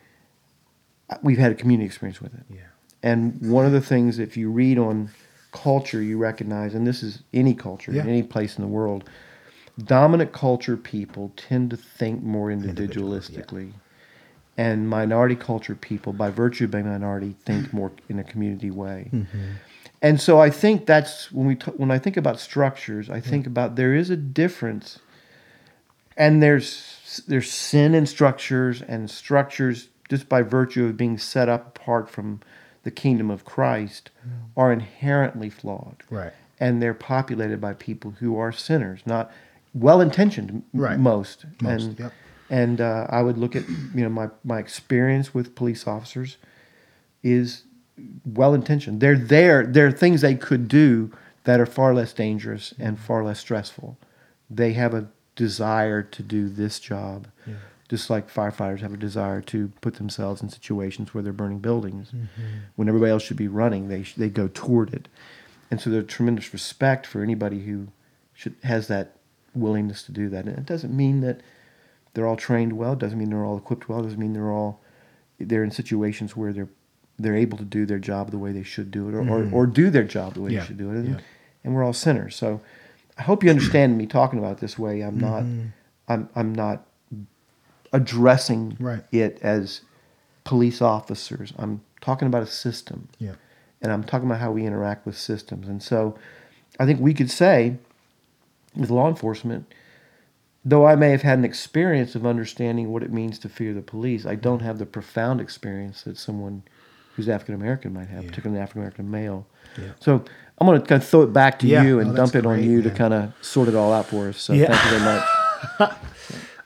we've 1.23 1.38
had 1.38 1.52
a 1.52 1.54
community 1.54 1.85
experience 1.87 2.23
with 2.23 2.33
it. 2.35 2.45
Yeah. 2.49 2.61
And 3.02 3.38
one 3.50 3.66
of 3.66 3.73
the 3.73 3.83
things, 3.83 4.18
if 4.18 4.37
you 4.37 4.50
read 4.50 4.78
on 4.78 5.11
culture, 5.52 6.02
you 6.02 6.16
recognize, 6.16 6.75
and 6.75 6.87
this 6.87 7.02
is 7.02 7.23
any 7.35 7.54
culture, 7.54 7.92
Yeah. 7.92 8.04
any 8.04 8.23
place 8.23 8.57
in 8.57 8.62
the 8.62 8.68
world, 8.68 9.09
dominant 9.85 10.32
culture 10.32 10.76
people 10.76 11.32
tend 11.37 11.70
to 11.70 11.76
think 11.76 12.23
more 12.23 12.50
yeah. 12.50 12.58
individualistically. 12.58 13.73
And 14.56 14.88
minority 14.88 15.37
culture 15.37 15.76
people, 15.76 16.12
by 16.12 16.30
virtue 16.30 16.64
of 16.64 16.73
being 16.73 16.87
minority, 16.87 17.37
think 17.44 17.73
more 17.73 17.92
in 18.08 18.18
a 18.18 18.25
community 18.25 18.73
way. 18.73 19.08
Mm-hmm. 19.12 19.52
And 20.02 20.20
so 20.20 20.40
I 20.40 20.50
think 20.50 20.87
that's 20.87 21.30
when 21.32 21.47
we 21.47 21.54
t- 21.56 21.73
when 21.73 21.90
I 21.90 21.99
think 21.99 22.16
about 22.16 22.38
structures, 22.38 23.11
I 23.11 23.20
think 23.20 23.44
mm. 23.44 23.49
about 23.49 23.76
there 23.76 23.94
is 23.94 24.11
a 24.11 24.16
difference, 24.16 25.00
and 26.16 26.42
there's 26.42 27.20
there's 27.26 27.50
sin 27.50 27.94
in 27.94 28.06
structures, 28.06 28.80
and 28.82 29.11
structures 29.11 29.88
just 30.08 30.28
by 30.28 30.42
virtue 30.42 30.87
of 30.87 30.97
being 30.97 31.18
set 31.18 31.49
up 31.49 31.76
apart 31.76 32.08
from 32.08 32.40
the 32.85 32.90
kingdom 32.90 33.30
of 33.30 33.44
Christ 33.44 34.11
mm. 34.26 34.30
are 34.56 34.73
inherently 34.73 35.50
flawed, 35.50 36.02
Right. 36.11 36.32
and 36.61 36.80
they're 36.80 36.94
populated 36.94 37.61
by 37.61 37.75
people 37.75 38.12
who 38.20 38.38
are 38.38 38.52
sinners, 38.52 39.00
not 39.04 39.32
well 39.80 40.00
intentioned, 40.00 40.62
Right. 40.73 40.99
most, 40.99 41.47
Most, 41.61 41.85
and 41.85 41.99
yep. 41.99 42.12
and 42.50 42.80
uh, 42.80 43.06
I 43.08 43.23
would 43.23 43.38
look 43.38 43.54
at 43.56 43.68
you 43.68 44.02
know 44.02 44.08
my 44.08 44.28
my 44.44 44.58
experience 44.58 45.35
with 45.35 45.54
police 45.54 45.87
officers 45.87 46.37
is 47.23 47.64
well 48.25 48.54
intentioned. 48.54 49.00
They're 49.00 49.16
there. 49.18 49.66
There 49.66 49.87
are 49.87 49.92
things 49.92 50.20
they 50.20 50.35
could 50.35 50.68
do 50.68 51.11
that 51.44 51.61
are 51.61 51.66
far 51.66 51.94
less 51.94 52.12
dangerous 52.12 52.75
and 52.78 52.99
far 52.99 53.25
less 53.25 53.40
stressful. 53.40 53.97
They 54.50 54.73
have 54.75 54.94
a 54.94 55.08
desire 55.35 56.02
to 56.02 56.23
do 56.23 56.49
this 56.49 56.80
job 56.80 57.28
Just 57.88 58.11
like 58.11 58.28
firefighters 58.30 58.80
have 58.80 58.92
a 58.92 58.99
desire 58.99 59.40
to 59.42 59.73
put 59.80 59.94
themselves 59.94 60.42
in 60.42 60.50
situations 60.50 61.14
where 61.14 61.23
they're 61.23 61.32
burning 61.32 61.61
buildings, 61.61 62.12
when 62.76 62.87
everybody 62.88 63.11
else 63.11 63.23
should 63.23 63.37
be 63.38 63.49
running, 63.49 63.88
they 63.88 64.02
sh- 64.02 64.14
they 64.14 64.28
go 64.28 64.49
toward 64.52 64.92
it, 64.92 65.08
and 65.70 65.80
so 65.80 65.88
there's 65.90 66.06
tremendous 66.06 66.52
respect 66.52 67.06
for 67.06 67.23
anybody 67.23 67.61
who 67.64 67.88
should 68.35 68.56
has 68.62 68.88
that 68.88 69.06
willingness 69.55 70.02
to 70.05 70.12
do 70.12 70.28
that. 70.28 70.47
And 70.47 70.59
it 70.59 70.67
doesn't 70.67 70.95
mean 70.95 71.21
that 71.21 71.40
they're 72.14 72.26
all 72.26 72.37
trained 72.37 72.73
well. 72.75 72.95
It 72.95 72.99
doesn't 72.99 73.19
mean 73.19 73.31
they're 73.31 73.45
all 73.45 73.59
equipped 73.59 73.88
well. 73.88 74.00
It 74.00 74.05
doesn't 74.05 74.19
mean 74.19 74.33
they're 74.33 74.52
all 74.52 74.81
they're 75.38 75.64
in 75.64 75.71
situations 75.71 76.37
where 76.37 76.52
they're 76.52 76.69
they're 77.19 77.37
able 77.37 77.59
to 77.59 77.64
do 77.64 77.85
their 77.87 77.99
job 77.99 78.31
the 78.31 78.38
way 78.38 78.52
they 78.52 78.62
should 78.62 78.90
do 78.90 79.09
it, 79.09 79.14
or, 79.14 79.21
or, 79.21 79.23
mm-hmm. 79.40 79.55
or 79.55 79.67
do 79.67 79.90
their 79.90 80.05
job 80.05 80.35
the 80.35 80.40
way 80.40 80.52
Yeah, 80.52 80.61
they 80.61 80.67
should 80.67 80.78
do 80.78 80.90
it. 80.90 80.97
And, 80.97 81.09
yeah. 81.09 81.21
and 81.64 81.75
we're 81.75 81.83
all 81.83 81.93
sinners. 81.93 82.37
So 82.37 82.61
I 83.17 83.23
hope 83.23 83.43
you 83.43 83.50
understand 83.50 83.99
me 83.99 84.07
talking 84.07 84.38
about 84.38 84.52
it 84.52 84.59
this 84.59 84.78
way. 84.78 85.00
I'm 85.00 85.19
not 85.19 85.43
mm-hmm. 85.43 85.69
I'm 86.09 86.28
I'm 86.35 86.55
not 86.55 86.87
addressing 87.93 88.76
Right. 88.78 89.02
it 89.12 89.38
as 89.43 89.81
police 90.45 90.81
officers. 90.81 91.52
I'm 91.59 91.83
talking 92.00 92.26
about 92.28 92.43
a 92.43 92.47
system 92.47 93.09
Yeah. 93.19 93.35
and 93.83 93.93
I'm 93.93 94.05
talking 94.05 94.28
about 94.28 94.40
how 94.40 94.52
we 94.52 94.64
interact 94.64 95.05
with 95.07 95.17
systems. 95.17 95.69
And 95.69 95.83
so 95.83 96.17
I 96.78 96.87
think 96.87 97.00
we 97.00 97.14
could 97.14 97.31
say 97.31 97.78
with 98.78 98.90
law 98.90 99.08
enforcement, 99.08 99.66
though 100.64 100.87
I 100.87 100.94
may 100.97 101.11
have 101.11 101.23
had 101.23 101.38
an 101.38 101.44
experience 101.44 102.14
of 102.14 102.25
understanding 102.25 102.90
what 102.92 103.02
it 103.02 103.12
means 103.12 103.38
to 103.40 103.49
fear 103.49 103.75
the 103.75 103.82
police, 103.82 104.25
I 104.25 104.35
don't 104.37 104.61
have 104.61 104.78
the 104.78 104.87
profound 104.87 105.40
experience 105.40 106.02
that 106.02 106.16
someone 106.16 106.62
who's 107.16 107.28
African 107.28 107.54
American 107.54 107.92
might 107.92 108.08
have, 108.08 108.23
Yeah. 108.25 108.30
particularly 108.30 108.58
an 108.58 108.62
African 108.62 108.80
American 108.82 109.11
male. 109.11 109.47
Yeah. 109.76 109.92
So 110.00 110.25
I'm 110.58 110.66
going 110.66 110.80
to 110.80 110.87
kind 110.87 111.02
of 111.02 111.08
throw 111.08 111.23
it 111.23 111.32
back 111.32 111.58
to 111.61 111.66
Yeah, 111.66 111.82
you 111.85 111.99
and 112.00 112.11
that's 112.11 112.30
dump 112.32 112.35
it 112.37 112.47
on 112.47 112.54
great, 112.56 112.64
you 112.64 112.82
to 112.82 112.90
kind 112.90 113.12
of 113.12 113.32
sort 113.40 113.68
it 113.68 113.75
all 113.75 113.92
out 113.92 114.06
for 114.06 114.28
us. 114.28 114.38
So 114.40 114.52
Yeah. 114.54 114.66
thank 114.75 114.85
you 114.92 114.99
very 114.99 115.18
much. 115.80 115.92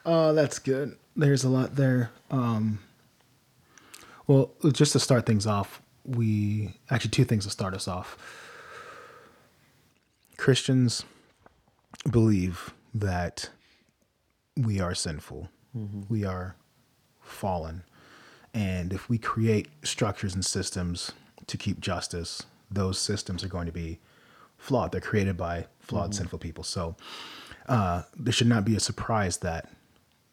Oh, 0.05 0.33
that's 0.33 0.59
good. 0.59 0.97
There's 1.15 1.45
a 1.45 1.49
lot 1.49 1.77
there. 1.77 2.11
Um, 2.29 2.79
well, 4.27 4.51
just 4.73 4.91
to 4.91 4.99
start 4.99 5.25
things 5.25 5.47
off, 5.47 5.81
we 6.03 6.73
actually 6.89 7.11
two 7.11 7.23
things 7.23 7.45
to 7.45 7.49
start 7.49 7.73
us 7.73 7.87
off. 7.87 8.17
Christians 10.37 11.05
believe 12.09 12.73
that 12.93 13.49
we 14.57 14.79
are 14.79 14.93
sinful, 14.95 15.49
we 16.09 16.23
are 16.25 16.55
fallen, 17.21 17.83
and 18.53 18.93
if 18.93 19.09
we 19.09 19.17
create 19.17 19.67
structures 19.83 20.35
and 20.35 20.45
systems 20.45 21.11
to 21.47 21.57
keep 21.57 21.79
justice, 21.79 22.43
those 22.69 22.99
systems 22.99 23.43
are 23.43 23.47
going 23.47 23.65
to 23.65 23.71
be 23.71 23.99
flawed. 24.57 24.91
They're 24.91 25.01
created 25.01 25.35
by 25.37 25.65
flawed, 25.79 26.13
sinful 26.13 26.39
people. 26.39 26.63
So 26.63 26.95
uh, 27.67 28.03
there 28.15 28.33
should 28.33 28.47
not 28.47 28.63
be 28.65 28.75
a 28.75 28.79
surprise 28.79 29.37
that 29.37 29.69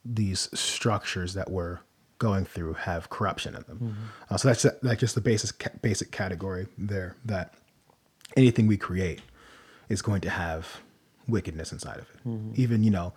these 0.05 0.49
structures 0.53 1.35
that 1.35 1.51
we're 1.51 1.79
going 2.19 2.45
through 2.45 2.75
have 2.75 3.09
corruption 3.09 3.55
in 3.55 3.63
them. 3.63 3.97
Uh, 4.31 4.37
so 4.37 4.49
that's 4.49 4.67
that's 4.83 5.01
just 5.01 5.15
the 5.15 5.21
basic 5.23 5.81
basic 5.81 6.11
category 6.11 6.67
there. 6.77 7.17
That 7.25 7.55
anything 8.37 8.67
we 8.67 8.77
create 8.77 9.21
is 9.89 10.03
going 10.03 10.21
to 10.23 10.31
have 10.31 10.81
wickedness 11.31 11.73
inside 11.73 11.99
of 11.99 12.07
it. 12.15 12.59
Even 12.59 12.83
you 12.83 12.91
know 12.91 13.13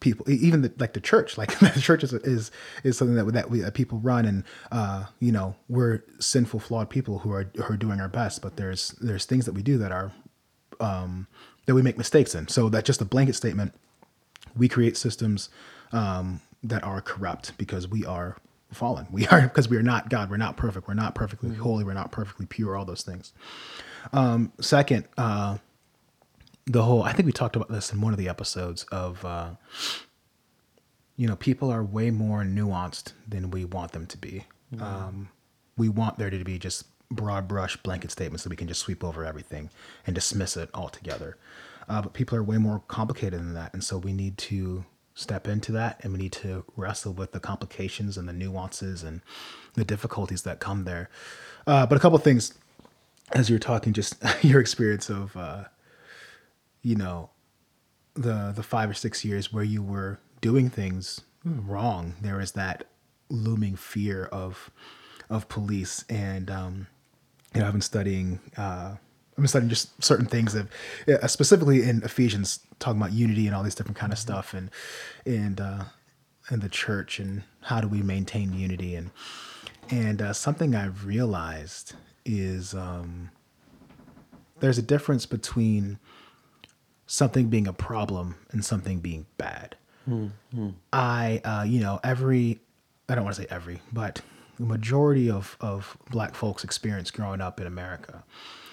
people 0.00 0.28
even 0.28 0.62
the, 0.62 0.72
like 0.78 0.92
the 0.92 1.00
church 1.00 1.38
like 1.38 1.58
the 1.60 1.80
church 1.80 2.04
is, 2.04 2.12
is 2.12 2.50
is 2.82 2.98
something 2.98 3.16
that 3.16 3.24
that, 3.32 3.48
we, 3.50 3.60
that 3.60 3.72
people 3.72 3.98
run 3.98 4.26
and 4.26 4.44
uh 4.70 5.04
you 5.20 5.32
know 5.32 5.54
we're 5.68 6.04
sinful 6.18 6.60
flawed 6.60 6.90
people 6.90 7.20
who 7.20 7.32
are 7.32 7.48
who 7.56 7.72
are 7.72 7.76
doing 7.76 8.00
our 8.00 8.08
best 8.08 8.42
but 8.42 8.56
there's 8.56 8.90
there's 9.00 9.24
things 9.24 9.46
that 9.46 9.52
we 9.52 9.62
do 9.62 9.78
that 9.78 9.92
are 9.92 10.12
um 10.80 11.26
that 11.66 11.74
we 11.74 11.82
make 11.82 11.96
mistakes 11.96 12.34
in. 12.34 12.48
So 12.48 12.68
that's 12.68 12.86
just 12.86 13.00
a 13.00 13.04
blanket 13.04 13.34
statement. 13.34 13.72
We 14.56 14.68
create 14.68 14.96
systems 14.96 15.48
um 15.92 16.40
that 16.62 16.82
are 16.82 17.00
corrupt 17.00 17.56
because 17.58 17.86
we 17.88 18.04
are 18.04 18.36
fallen. 18.72 19.06
We 19.10 19.26
are 19.28 19.42
because 19.48 19.68
we 19.68 19.76
are 19.76 19.82
not 19.82 20.10
god. 20.10 20.30
We're 20.30 20.36
not 20.36 20.56
perfect. 20.56 20.88
We're 20.88 20.94
not 20.94 21.14
perfectly 21.14 21.54
holy. 21.54 21.84
We're 21.84 21.94
not 21.94 22.12
perfectly 22.12 22.46
pure 22.46 22.76
all 22.76 22.84
those 22.84 23.02
things. 23.02 23.32
Um 24.12 24.52
second 24.60 25.06
uh 25.16 25.58
the 26.66 26.82
whole 26.82 27.02
i 27.02 27.12
think 27.12 27.26
we 27.26 27.32
talked 27.32 27.56
about 27.56 27.70
this 27.70 27.92
in 27.92 28.00
one 28.00 28.12
of 28.12 28.18
the 28.18 28.28
episodes 28.28 28.84
of 28.84 29.24
uh 29.24 29.50
you 31.16 31.28
know 31.28 31.36
people 31.36 31.70
are 31.70 31.82
way 31.82 32.10
more 32.10 32.42
nuanced 32.42 33.12
than 33.28 33.50
we 33.50 33.64
want 33.64 33.92
them 33.92 34.06
to 34.06 34.18
be. 34.18 34.44
Um 34.80 35.28
we 35.76 35.88
want 35.88 36.18
there 36.18 36.30
to 36.30 36.44
be 36.44 36.58
just 36.58 36.86
broad 37.10 37.46
brush 37.46 37.76
blanket 37.78 38.10
statements 38.10 38.42
that 38.44 38.50
we 38.50 38.56
can 38.56 38.68
just 38.68 38.80
sweep 38.80 39.04
over 39.04 39.24
everything 39.24 39.70
and 40.06 40.14
dismiss 40.14 40.56
it 40.56 40.70
altogether. 40.74 41.36
Uh, 41.88 42.02
but 42.02 42.12
people 42.12 42.36
are 42.36 42.42
way 42.42 42.58
more 42.58 42.82
complicated 42.88 43.38
than 43.38 43.54
that. 43.54 43.72
And 43.74 43.84
so 43.84 43.98
we 43.98 44.12
need 44.12 44.38
to 44.38 44.84
step 45.14 45.46
into 45.46 45.70
that 45.72 46.00
and 46.02 46.12
we 46.12 46.18
need 46.18 46.32
to 46.32 46.64
wrestle 46.76 47.12
with 47.12 47.32
the 47.32 47.40
complications 47.40 48.16
and 48.16 48.28
the 48.28 48.32
nuances 48.32 49.02
and 49.02 49.20
the 49.74 49.84
difficulties 49.84 50.42
that 50.42 50.60
come 50.60 50.84
there. 50.84 51.08
Uh, 51.66 51.86
but 51.86 51.96
a 51.96 52.00
couple 52.00 52.18
things 52.18 52.54
as 53.32 53.48
you 53.48 53.54
were 53.54 53.60
talking 53.60 53.92
just 53.92 54.16
your 54.42 54.60
experience 54.60 55.10
of 55.10 55.36
uh, 55.36 55.64
you 56.84 56.94
know 56.94 57.30
the 58.14 58.52
the 58.54 58.62
five 58.62 58.88
or 58.88 58.94
six 58.94 59.24
years 59.24 59.52
where 59.52 59.64
you 59.64 59.82
were 59.82 60.20
doing 60.40 60.70
things 60.70 61.22
wrong 61.44 62.14
there 62.20 62.40
is 62.40 62.52
that 62.52 62.86
looming 63.28 63.74
fear 63.74 64.26
of 64.26 64.70
of 65.28 65.48
police 65.48 66.04
and 66.08 66.50
um 66.50 66.86
you 67.54 67.60
know 67.60 67.66
i've 67.66 67.72
been 67.72 67.80
studying 67.80 68.38
uh 68.56 68.94
i've 69.32 69.36
been 69.36 69.48
studying 69.48 69.68
just 69.68 70.02
certain 70.04 70.26
things 70.26 70.52
that 70.52 70.66
yeah, 71.06 71.26
specifically 71.26 71.82
in 71.82 72.02
ephesians 72.02 72.60
talking 72.78 73.00
about 73.00 73.12
unity 73.12 73.46
and 73.46 73.56
all 73.56 73.62
these 73.62 73.74
different 73.74 73.96
kind 73.96 74.12
of 74.12 74.18
stuff 74.18 74.54
and 74.54 74.70
and 75.26 75.60
uh 75.60 75.84
and 76.50 76.60
the 76.60 76.68
church 76.68 77.18
and 77.18 77.42
how 77.62 77.80
do 77.80 77.88
we 77.88 78.02
maintain 78.02 78.52
unity 78.52 78.94
and 78.94 79.10
and 79.90 80.20
uh, 80.20 80.32
something 80.32 80.74
i've 80.74 81.06
realized 81.06 81.94
is 82.24 82.74
um 82.74 83.30
there's 84.60 84.78
a 84.78 84.82
difference 84.82 85.26
between 85.26 85.98
something 87.06 87.48
being 87.48 87.66
a 87.66 87.72
problem 87.72 88.36
and 88.50 88.64
something 88.64 89.00
being 89.00 89.26
bad. 89.38 89.76
I, 90.92 91.40
uh, 91.44 91.64
you 91.64 91.80
know, 91.80 92.00
every, 92.04 92.60
I 93.08 93.14
don't 93.14 93.24
want 93.24 93.36
to 93.36 93.42
say 93.42 93.48
every, 93.50 93.80
but 93.92 94.20
the 94.58 94.64
majority 94.64 95.30
of, 95.30 95.56
of 95.60 95.96
black 96.10 96.34
folks' 96.34 96.64
experience 96.64 97.10
growing 97.10 97.40
up 97.40 97.60
in 97.60 97.66
America 97.66 98.24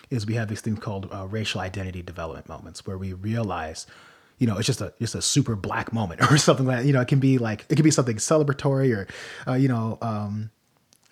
is 0.10 0.26
we 0.26 0.34
have 0.36 0.50
these 0.50 0.62
things 0.62 0.80
called 0.80 1.10
uh, 1.12 1.26
racial 1.28 1.62
identity 1.62 2.02
development 2.02 2.48
moments 2.50 2.86
where 2.86 2.98
we 2.98 3.14
realize, 3.14 3.88
you 4.38 4.48
know, 4.48 4.58
it's 4.58 4.68
just 4.68 4.82
a 4.82 4.94
just 5.00 5.16
a 5.16 5.22
super 5.22 5.56
black 5.56 5.94
moment 5.94 6.22
or 6.32 6.38
something 6.38 6.66
like 6.66 6.80
that. 6.80 6.86
You 6.86 6.94
know, 6.94 7.02
it 7.02 7.08
can 7.08 7.20
be 7.20 7.38
like 7.38 7.66
it 7.70 7.76
can 7.76 7.84
be 7.84 7.92
something 7.92 8.18
celebratory 8.18 8.96
or, 8.96 9.08
uh, 9.50 9.56
you 9.56 9.70
know, 9.70 9.98
um, 10.02 10.52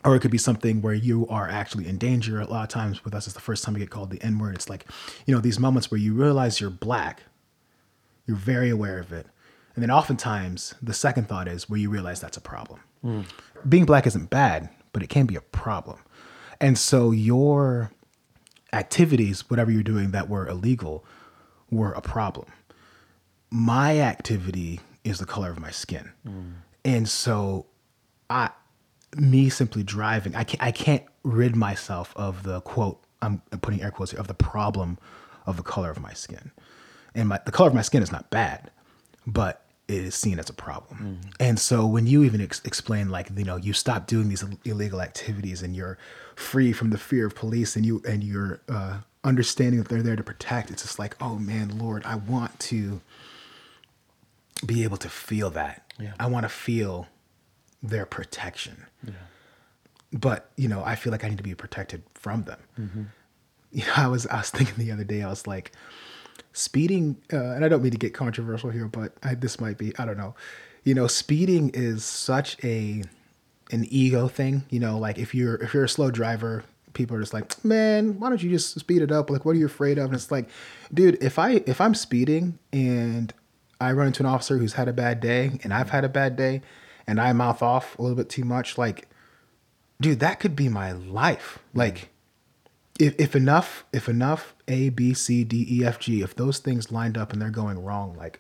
or 0.06 0.16
it 0.16 0.22
could 0.22 0.32
be 0.32 0.38
something 0.38 0.82
where 0.82 0.94
you 0.94 1.28
are 1.28 1.50
actually 1.50 1.88
in 1.88 1.98
danger. 1.98 2.40
A 2.40 2.46
lot 2.46 2.64
of 2.64 2.70
times 2.70 3.04
with 3.04 3.14
us, 3.14 3.28
it's 3.28 3.34
the 3.34 3.42
first 3.42 3.64
time 3.64 3.74
we 3.74 3.80
get 3.80 3.90
called 3.90 4.12
the 4.12 4.22
N 4.22 4.40
word. 4.40 4.56
It's 4.56 4.70
like, 4.70 4.86
you 5.26 5.34
know, 5.34 5.42
these 5.42 5.60
moments 5.60 5.92
where 5.92 6.00
you 6.00 6.14
realize 6.14 6.62
you're 6.62 6.70
black, 6.70 7.24
you're 8.26 8.38
very 8.38 8.70
aware 8.70 9.00
of 9.00 9.12
it. 9.12 9.28
And 9.76 9.84
then 9.84 9.92
oftentimes 9.92 10.76
the 10.82 10.94
second 10.94 11.28
thought 11.28 11.48
is 11.48 11.70
where 11.70 11.80
you 11.80 11.90
realize 11.90 12.22
that's 12.22 12.38
a 12.38 12.42
problem. 12.42 12.80
Hmm. 13.02 13.22
Being 13.68 13.86
black 13.86 14.08
isn't 14.08 14.30
bad, 14.30 14.70
but 14.94 15.04
it 15.04 15.08
can 15.08 15.26
be 15.26 15.36
a 15.36 15.42
problem. 15.42 16.00
And 16.62 16.78
so 16.78 17.12
your 17.12 17.92
activities, 18.74 19.50
whatever 19.50 19.72
you're 19.72 19.84
doing 19.84 20.12
that 20.12 20.30
were 20.30 20.48
illegal, 20.48 21.06
were 21.72 21.92
a 21.92 22.02
problem. 22.02 22.48
My 23.50 24.00
activity 24.00 24.80
is 25.04 25.20
the 25.20 25.26
color 25.26 25.50
of 25.50 25.60
my 25.60 25.72
skin. 25.72 26.12
Hmm. 26.26 26.52
And 26.86 27.10
so 27.10 27.66
I 28.30 28.52
me 29.16 29.50
simply 29.50 29.84
driving, 29.84 30.36
I 30.36 30.44
can't 30.44 30.62
I 30.62 30.72
can't 30.72 31.04
rid 31.24 31.56
myself 31.56 32.14
of 32.16 32.44
the 32.44 32.62
quote, 32.62 33.02
I'm 33.22 33.42
putting 33.62 33.82
air 33.82 33.92
quotes 33.92 34.12
here, 34.12 34.20
of 34.20 34.28
the 34.28 34.34
problem 34.34 34.98
of 35.46 35.58
the 35.58 35.64
color 35.64 35.90
of 35.90 36.00
my 36.00 36.14
skin. 36.14 36.52
And 37.16 37.30
my 37.30 37.40
the 37.46 37.52
color 37.52 37.70
of 37.70 37.76
my 37.76 37.82
skin 37.82 38.04
is 38.04 38.12
not 38.12 38.30
bad, 38.30 38.72
but 39.26 39.66
it 39.88 40.04
is 40.04 40.16
seen 40.16 40.38
as 40.38 40.50
a 40.50 40.54
problem. 40.54 41.20
And 41.40 41.60
so 41.60 41.86
when 41.88 42.06
you 42.06 42.24
even 42.24 42.42
ex- 42.42 42.62
explain 42.64 43.10
like 43.10 43.30
you 43.36 43.44
know 43.44 43.58
you 43.58 43.74
stop 43.74 44.06
doing 44.08 44.30
these 44.30 44.44
illegal 44.64 45.02
activities 45.02 45.64
and 45.64 45.76
you're 45.76 45.98
free 46.36 46.72
from 46.72 46.92
the 46.92 46.98
fear 46.98 47.26
of 47.26 47.36
police 47.36 47.76
and 47.76 47.86
you 47.86 48.02
and 48.08 48.24
you're 48.24 48.62
uh, 48.70 49.00
understanding 49.24 49.80
that 49.80 49.90
they're 49.90 50.04
there 50.04 50.16
to 50.16 50.24
protect, 50.24 50.70
it's 50.70 50.84
just 50.84 51.00
like 51.00 51.16
oh 51.20 51.36
man, 51.36 51.78
Lord, 51.80 52.04
I 52.06 52.16
want 52.16 52.60
to 52.62 53.02
be 54.66 54.84
able 54.84 54.98
to 54.98 55.10
feel 55.10 55.50
that. 55.52 55.92
Yeah. 56.00 56.14
I 56.20 56.28
want 56.28 56.44
to 56.44 56.50
feel 56.50 57.08
their 57.82 58.06
protection. 58.06 58.86
But 60.12 60.50
you 60.56 60.68
know, 60.68 60.84
I 60.84 60.96
feel 60.96 61.12
like 61.12 61.24
I 61.24 61.30
need 61.30 61.38
to 61.38 61.44
be 61.44 61.56
protected 61.56 62.04
from 62.14 62.44
them. 62.44 62.60
You 63.72 63.86
know, 63.86 63.94
I 63.98 64.08
was 64.08 64.26
I 64.26 64.38
was 64.38 64.50
thinking 64.50 64.84
the 64.84 64.92
other 64.92 65.04
day. 65.04 65.22
I 65.22 65.30
was 65.30 65.46
like, 65.46 65.72
speeding, 66.54 67.18
uh, 67.32 67.52
and 67.52 67.64
I 67.64 67.68
don't 67.70 67.84
mean 67.84 67.92
to 67.92 68.00
get 68.00 68.16
controversial 68.16 68.72
here, 68.72 68.88
but 68.88 69.14
I, 69.22 69.36
this 69.36 69.60
might 69.60 69.78
be. 69.78 69.94
I 70.00 70.06
don't 70.06 70.18
know. 70.18 70.34
You 70.84 70.96
know, 70.96 71.06
speeding 71.06 71.70
is 71.76 72.04
such 72.04 72.58
a 72.64 73.04
an 73.72 73.86
ego 73.90 74.28
thing. 74.28 74.66
You 74.72 74.80
know, 74.80 74.98
like 74.98 75.20
if 75.20 75.36
you're 75.36 75.56
if 75.56 75.74
you're 75.74 75.84
a 75.84 75.90
slow 75.90 76.10
driver, 76.10 76.64
people 76.94 77.16
are 77.16 77.20
just 77.20 77.34
like, 77.34 77.64
man, 77.64 78.20
why 78.20 78.30
don't 78.30 78.42
you 78.42 78.50
just 78.50 78.80
speed 78.80 79.02
it 79.02 79.12
up? 79.12 79.30
Like, 79.30 79.46
what 79.46 79.56
are 79.56 79.60
you 79.60 79.68
afraid 79.68 79.98
of? 79.98 80.06
And 80.06 80.16
it's 80.16 80.32
like, 80.32 80.50
dude, 80.94 81.22
if 81.22 81.38
I 81.38 81.62
if 81.68 81.80
I'm 81.80 81.94
speeding 81.94 82.58
and 82.74 83.32
I 83.80 83.92
run 83.92 84.08
into 84.08 84.24
an 84.24 84.28
officer 84.28 84.58
who's 84.58 84.74
had 84.74 84.88
a 84.88 84.94
bad 84.94 85.20
day 85.20 85.60
and 85.64 85.74
I've 85.74 85.92
had 85.92 86.04
a 86.04 86.10
bad 86.10 86.36
day, 86.36 86.62
and 87.10 87.20
I 87.20 87.34
mouth 87.34 87.64
off 87.64 87.98
a 87.98 88.04
little 88.04 88.16
bit 88.16 88.30
too 88.30 88.44
much, 88.44 88.78
like, 88.78 89.08
dude, 90.00 90.20
that 90.20 90.40
could 90.40 90.56
be 90.56 90.70
my 90.70 90.92
life. 90.92 91.58
Like, 91.74 92.10
if, 93.00 93.16
if 93.20 93.36
enough, 93.36 93.84
if 93.92 94.08
enough 94.08 94.54
A, 94.68 94.90
B, 94.90 95.16
C, 95.16 95.44
D, 95.44 95.66
E, 95.68 95.84
F, 95.84 95.98
G, 95.98 96.22
if 96.22 96.36
those 96.36 96.60
things 96.60 96.92
lined 96.92 97.18
up 97.18 97.34
and 97.34 97.42
they're 97.42 97.50
going 97.50 97.84
wrong, 97.84 98.16
like, 98.16 98.40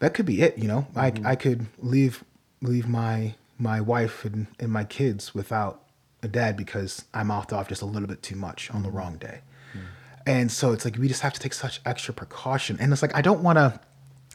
that 0.00 0.12
could 0.12 0.26
be 0.26 0.42
it. 0.42 0.58
You 0.58 0.68
know, 0.68 0.86
I 0.94 1.10
mm-hmm. 1.10 1.26
I 1.26 1.36
could 1.36 1.66
leave 1.78 2.22
leave 2.60 2.86
my 2.86 3.34
my 3.58 3.80
wife 3.80 4.26
and, 4.26 4.46
and 4.60 4.70
my 4.70 4.84
kids 4.84 5.34
without 5.34 5.80
a 6.22 6.28
dad 6.28 6.58
because 6.58 7.06
I 7.14 7.22
mouthed 7.22 7.54
off 7.54 7.68
just 7.68 7.80
a 7.80 7.86
little 7.86 8.08
bit 8.08 8.22
too 8.22 8.36
much 8.36 8.70
on 8.72 8.82
the 8.82 8.88
mm-hmm. 8.88 8.98
wrong 8.98 9.16
day. 9.16 9.40
Mm-hmm. 9.72 9.86
And 10.26 10.52
so 10.52 10.72
it's 10.72 10.84
like 10.84 10.98
we 10.98 11.08
just 11.08 11.22
have 11.22 11.32
to 11.32 11.40
take 11.40 11.54
such 11.54 11.80
extra 11.86 12.12
precaution. 12.12 12.76
And 12.78 12.92
it's 12.92 13.00
like 13.00 13.14
I 13.14 13.22
don't 13.22 13.42
want 13.42 13.56
to 13.56 13.80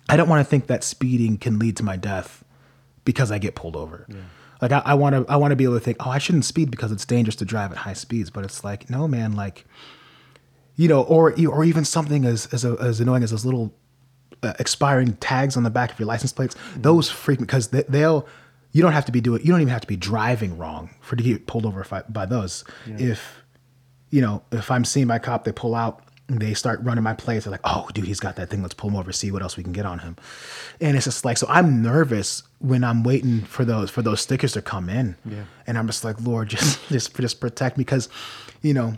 I 0.09 0.17
don't 0.17 0.29
want 0.29 0.43
to 0.43 0.49
think 0.49 0.65
that 0.65 0.83
speeding 0.83 1.37
can 1.37 1.59
lead 1.59 1.77
to 1.77 1.83
my 1.83 1.95
death 1.95 2.43
because 3.09 3.31
I 3.31 3.39
get 3.39 3.55
pulled 3.55 3.75
over. 3.75 4.05
Like 4.61 4.71
I 4.71 4.93
want 4.93 5.15
to 5.15 5.25
I 5.31 5.35
want 5.37 5.51
to 5.51 5.55
be 5.55 5.63
able 5.63 5.73
to 5.73 5.79
think, 5.79 6.05
"Oh, 6.05 6.11
I 6.11 6.19
shouldn't 6.19 6.45
speed 6.45 6.69
because 6.69 6.91
it's 6.91 7.05
dangerous 7.05 7.35
to 7.37 7.45
drive 7.45 7.71
at 7.71 7.77
high 7.77 7.93
speeds." 7.93 8.29
But 8.29 8.43
it's 8.43 8.63
like, 8.63 8.87
"No, 8.87 9.07
man, 9.07 9.31
like 9.33 9.65
you 10.75 10.87
know, 10.87 11.01
or 11.01 11.33
or 11.47 11.63
even 11.63 11.85
something 11.85 12.23
as 12.25 12.45
as, 12.53 12.63
as 12.65 12.99
annoying 12.99 13.23
as 13.23 13.31
those 13.31 13.45
little 13.45 13.73
uh, 14.43 14.53
expiring 14.59 15.13
tags 15.15 15.57
on 15.57 15.63
the 15.63 15.69
back 15.71 15.91
of 15.91 15.99
your 15.99 16.07
license 16.07 16.31
plates. 16.31 16.55
Those 16.75 17.09
freak 17.09 17.39
me 17.39 17.45
because 17.45 17.69
they, 17.69 17.83
they'll. 17.89 18.27
You 18.71 18.83
don't 18.83 18.91
have 18.91 19.05
to 19.05 19.11
be 19.11 19.21
doing. 19.21 19.41
You 19.41 19.51
don't 19.51 19.61
even 19.61 19.71
have 19.73 19.81
to 19.81 19.87
be 19.87 19.95
driving 19.97 20.55
wrong 20.55 20.91
for 21.01 21.15
to 21.15 21.23
get 21.23 21.47
pulled 21.47 21.65
over 21.65 21.83
by, 21.89 22.03
by 22.03 22.25
those. 22.27 22.63
If 22.99 23.43
you 24.11 24.21
know, 24.21 24.43
if 24.51 24.69
I'm 24.69 24.85
seeing 24.85 25.07
my 25.07 25.19
cop, 25.19 25.45
they 25.45 25.51
pull 25.51 25.73
out. 25.73 26.03
They 26.29 26.53
start 26.53 26.79
running 26.83 27.03
my 27.03 27.13
plates. 27.13 27.45
They're 27.45 27.51
like, 27.51 27.61
"Oh, 27.63 27.87
dude, 27.93 28.05
he's 28.05 28.19
got 28.19 28.35
that 28.35 28.49
thing. 28.49 28.61
Let's 28.61 28.73
pull 28.73 28.89
him 28.89 28.95
over. 28.95 29.11
See 29.11 29.31
what 29.31 29.41
else 29.41 29.57
we 29.57 29.63
can 29.63 29.73
get 29.73 29.85
on 29.85 29.99
him." 29.99 30.15
And 30.79 30.95
it's 30.95 31.05
just 31.05 31.25
like, 31.25 31.37
so 31.37 31.47
I'm 31.49 31.81
nervous 31.81 32.43
when 32.59 32.83
I'm 32.83 33.03
waiting 33.03 33.41
for 33.41 33.65
those 33.65 33.89
for 33.89 34.01
those 34.01 34.21
stickers 34.21 34.53
to 34.53 34.61
come 34.61 34.89
in. 34.89 35.15
Yeah. 35.25 35.45
And 35.65 35.77
I'm 35.77 35.87
just 35.87 36.03
like, 36.03 36.19
Lord, 36.21 36.49
just 36.55 36.87
just 36.89 37.15
just 37.15 37.39
protect 37.39 37.77
me 37.77 37.83
because, 37.83 38.09
you 38.61 38.73
know, 38.73 38.93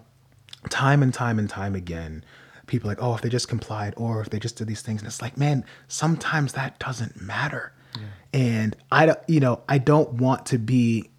time 0.70 1.02
and 1.02 1.14
time 1.14 1.40
and 1.40 1.50
time 1.50 1.76
again, 1.76 2.26
people 2.68 2.90
are 2.90 2.92
like, 2.94 3.04
oh, 3.04 3.16
if 3.16 3.22
they 3.22 3.30
just 3.30 3.48
complied 3.48 3.94
or 3.98 4.22
if 4.22 4.30
they 4.30 4.40
just 4.40 4.58
did 4.58 4.68
these 4.68 4.82
things, 4.82 5.02
and 5.02 5.08
it's 5.08 5.22
like, 5.22 5.38
man, 5.38 5.64
sometimes 5.88 6.54
that 6.54 6.80
doesn't 6.80 7.22
matter. 7.22 7.74
Yeah. 7.96 8.08
And 8.34 8.76
I 8.92 9.06
don't, 9.06 9.20
you 9.28 9.40
know, 9.40 9.62
I 9.68 9.78
don't 9.78 10.14
want 10.14 10.46
to 10.48 10.58
be 10.58 11.11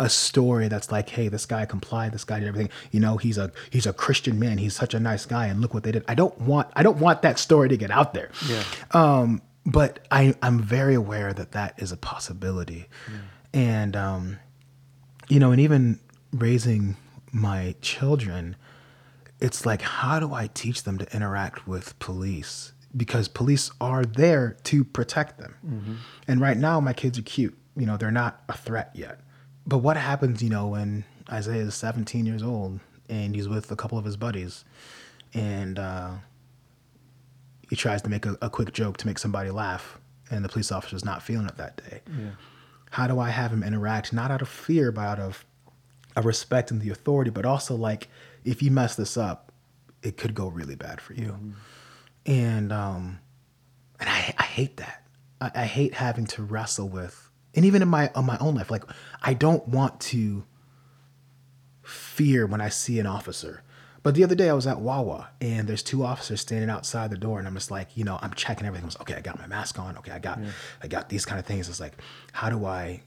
a 0.00 0.08
story 0.08 0.68
that's 0.68 0.90
like, 0.90 1.08
hey, 1.10 1.28
this 1.28 1.46
guy 1.46 1.64
complied, 1.64 2.12
this 2.12 2.24
guy 2.24 2.40
did 2.40 2.48
everything. 2.48 2.70
You 2.90 3.00
know, 3.00 3.16
he's 3.16 3.38
a 3.38 3.52
he's 3.70 3.86
a 3.86 3.92
Christian 3.92 4.38
man, 4.38 4.58
he's 4.58 4.74
such 4.74 4.94
a 4.94 5.00
nice 5.00 5.26
guy, 5.26 5.46
and 5.46 5.60
look 5.60 5.74
what 5.74 5.82
they 5.84 5.92
did. 5.92 6.04
I 6.08 6.14
don't 6.14 6.38
want 6.40 6.68
I 6.74 6.82
don't 6.82 6.98
want 6.98 7.22
that 7.22 7.38
story 7.38 7.68
to 7.68 7.76
get 7.76 7.90
out 7.90 8.14
there. 8.14 8.30
Yeah. 8.48 8.62
Um, 8.92 9.42
but 9.64 10.00
I 10.10 10.34
I'm 10.42 10.60
very 10.60 10.94
aware 10.94 11.32
that 11.32 11.52
that 11.52 11.74
is 11.80 11.92
a 11.92 11.96
possibility, 11.96 12.88
and 13.52 13.94
um, 13.96 14.38
you 15.28 15.38
know, 15.38 15.52
and 15.52 15.60
even 15.60 16.00
raising 16.32 16.96
my 17.32 17.74
children, 17.80 18.56
it's 19.40 19.64
like, 19.64 19.82
how 19.82 20.18
do 20.20 20.34
I 20.34 20.48
teach 20.52 20.82
them 20.82 20.98
to 20.98 21.14
interact 21.14 21.66
with 21.66 21.98
police? 21.98 22.72
Because 22.96 23.28
police 23.28 23.70
are 23.80 24.04
there 24.04 24.56
to 24.64 24.84
protect 24.84 25.38
them. 25.38 25.54
And 26.28 26.40
right 26.40 26.56
now, 26.56 26.80
my 26.80 26.92
kids 26.92 27.18
are 27.18 27.22
cute. 27.22 27.56
You 27.76 27.86
know, 27.86 27.96
they're 27.96 28.10
not 28.10 28.42
a 28.48 28.56
threat 28.56 28.90
yet. 28.94 29.20
But 29.66 29.78
what 29.78 29.96
happens, 29.96 30.42
you 30.42 30.50
know, 30.50 30.68
when 30.68 31.04
Isaiah 31.30 31.62
is 31.62 31.74
17 31.74 32.26
years 32.26 32.42
old 32.42 32.80
and 33.08 33.34
he's 33.34 33.48
with 33.48 33.70
a 33.70 33.76
couple 33.76 33.98
of 33.98 34.04
his 34.04 34.16
buddies 34.16 34.64
and 35.34 35.78
uh, 35.78 36.10
he 37.70 37.76
tries 37.76 38.02
to 38.02 38.08
make 38.08 38.26
a, 38.26 38.36
a 38.42 38.50
quick 38.50 38.72
joke 38.72 38.96
to 38.98 39.06
make 39.06 39.18
somebody 39.18 39.50
laugh 39.50 39.98
and 40.30 40.44
the 40.44 40.48
police 40.48 40.72
officer's 40.72 41.04
not 41.04 41.22
feeling 41.22 41.46
it 41.46 41.56
that 41.56 41.76
day? 41.88 42.00
How 42.90 43.06
do 43.06 43.18
I 43.20 43.30
have 43.30 43.52
him 43.52 43.62
interact, 43.62 44.12
not 44.12 44.30
out 44.30 44.42
of 44.42 44.48
fear, 44.48 44.90
but 44.92 45.02
out 45.02 45.18
of 45.20 45.44
a 46.16 46.22
respect 46.22 46.70
and 46.70 46.80
the 46.80 46.90
authority, 46.90 47.30
but 47.30 47.46
also 47.46 47.74
like 47.74 48.08
if 48.44 48.62
you 48.62 48.70
mess 48.70 48.96
this 48.96 49.16
up, 49.16 49.52
it 50.02 50.16
could 50.16 50.34
go 50.34 50.48
really 50.48 50.74
bad 50.74 51.00
for 51.00 51.14
you. 51.14 51.28
And 52.26 52.72
um, 52.72 53.20
and 54.00 54.08
I, 54.10 54.34
I 54.36 54.42
hate 54.42 54.76
that. 54.78 55.06
I, 55.40 55.50
I 55.54 55.64
hate 55.64 55.94
having 55.94 56.26
to 56.28 56.42
wrestle 56.42 56.88
with, 56.88 57.30
and 57.54 57.64
even 57.64 57.82
in 57.82 57.88
my 57.88 58.10
on 58.14 58.26
my 58.26 58.38
own 58.38 58.54
life, 58.54 58.70
like 58.70 58.84
I 59.22 59.34
don't 59.34 59.66
want 59.68 60.00
to 60.00 60.44
fear 61.82 62.46
when 62.46 62.60
I 62.60 62.68
see 62.68 62.98
an 62.98 63.06
officer. 63.06 63.62
But 64.02 64.16
the 64.16 64.24
other 64.24 64.34
day 64.34 64.50
I 64.50 64.52
was 64.54 64.66
at 64.66 64.80
Wawa 64.80 65.28
and 65.40 65.68
there's 65.68 65.82
two 65.82 66.04
officers 66.04 66.40
standing 66.40 66.68
outside 66.68 67.10
the 67.10 67.16
door 67.16 67.38
and 67.38 67.46
I'm 67.46 67.54
just 67.54 67.70
like, 67.70 67.96
you 67.96 68.02
know, 68.02 68.18
I'm 68.20 68.34
checking 68.34 68.66
everything. 68.66 68.84
I 68.84 68.86
was 68.86 68.96
okay, 69.02 69.14
I 69.14 69.20
got 69.20 69.38
my 69.38 69.46
mask 69.46 69.78
on. 69.78 69.96
Okay, 69.98 70.10
I 70.10 70.18
got 70.18 70.40
I 70.82 70.88
got 70.88 71.08
these 71.08 71.24
kind 71.24 71.38
of 71.38 71.46
things. 71.46 71.68
It's 71.68 71.78
like, 71.80 71.92
how 72.32 72.50
do 72.50 72.64
I 72.64 73.02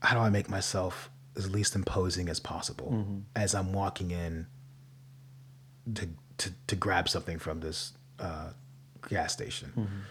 how 0.00 0.14
do 0.16 0.20
I 0.20 0.28
make 0.28 0.50
myself 0.50 1.10
as 1.36 1.50
least 1.50 1.74
imposing 1.74 2.28
as 2.28 2.40
possible 2.40 3.22
as 3.34 3.54
I'm 3.54 3.72
walking 3.72 4.10
in 4.10 4.46
to 5.94 6.08
to 6.38 6.52
to 6.66 6.76
grab 6.76 7.08
something 7.08 7.38
from 7.38 7.60
this 7.60 7.92
uh, 8.18 8.50
gas 9.08 9.32
station, 9.32 10.04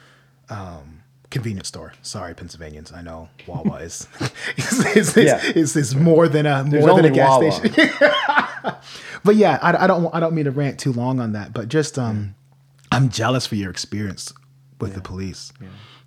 um, 0.50 1.04
convenience 1.32 1.68
store. 1.70 1.94
Sorry, 2.04 2.36
Pennsylvanians. 2.36 2.92
I 2.92 3.02
know 3.02 3.30
Wawa 3.48 3.78
is 3.78 4.08
is, 4.58 4.86
is, 4.86 5.18
is, 5.18 5.26
Yeah. 5.26 5.42
is, 5.56 5.76
is 5.76 5.96
more 5.96 6.28
than 6.28 6.46
a 6.46 6.64
There's 6.68 6.86
more 6.86 6.96
than 6.96 7.06
a 7.06 7.12
gas 7.12 7.30
Wawa. 7.42 7.52
station. 7.52 7.96
but 9.24 9.36
yeah, 9.36 9.58
I, 9.62 9.86
I 9.86 9.88
don't 9.88 10.14
I 10.14 10.20
don't 10.20 10.34
mean 10.36 10.46
to 10.46 10.52
rant 10.52 10.80
too 10.80 10.94
long 10.94 11.20
on 11.20 11.32
that, 11.34 11.54
but 11.54 11.68
just 11.70 11.98
um, 11.98 12.36
I'm 12.92 13.10
jealous 13.10 13.48
for 13.48 13.56
your 13.56 13.72
experience 13.72 14.34
with 14.80 14.94
the 14.94 15.02
police. 15.02 15.52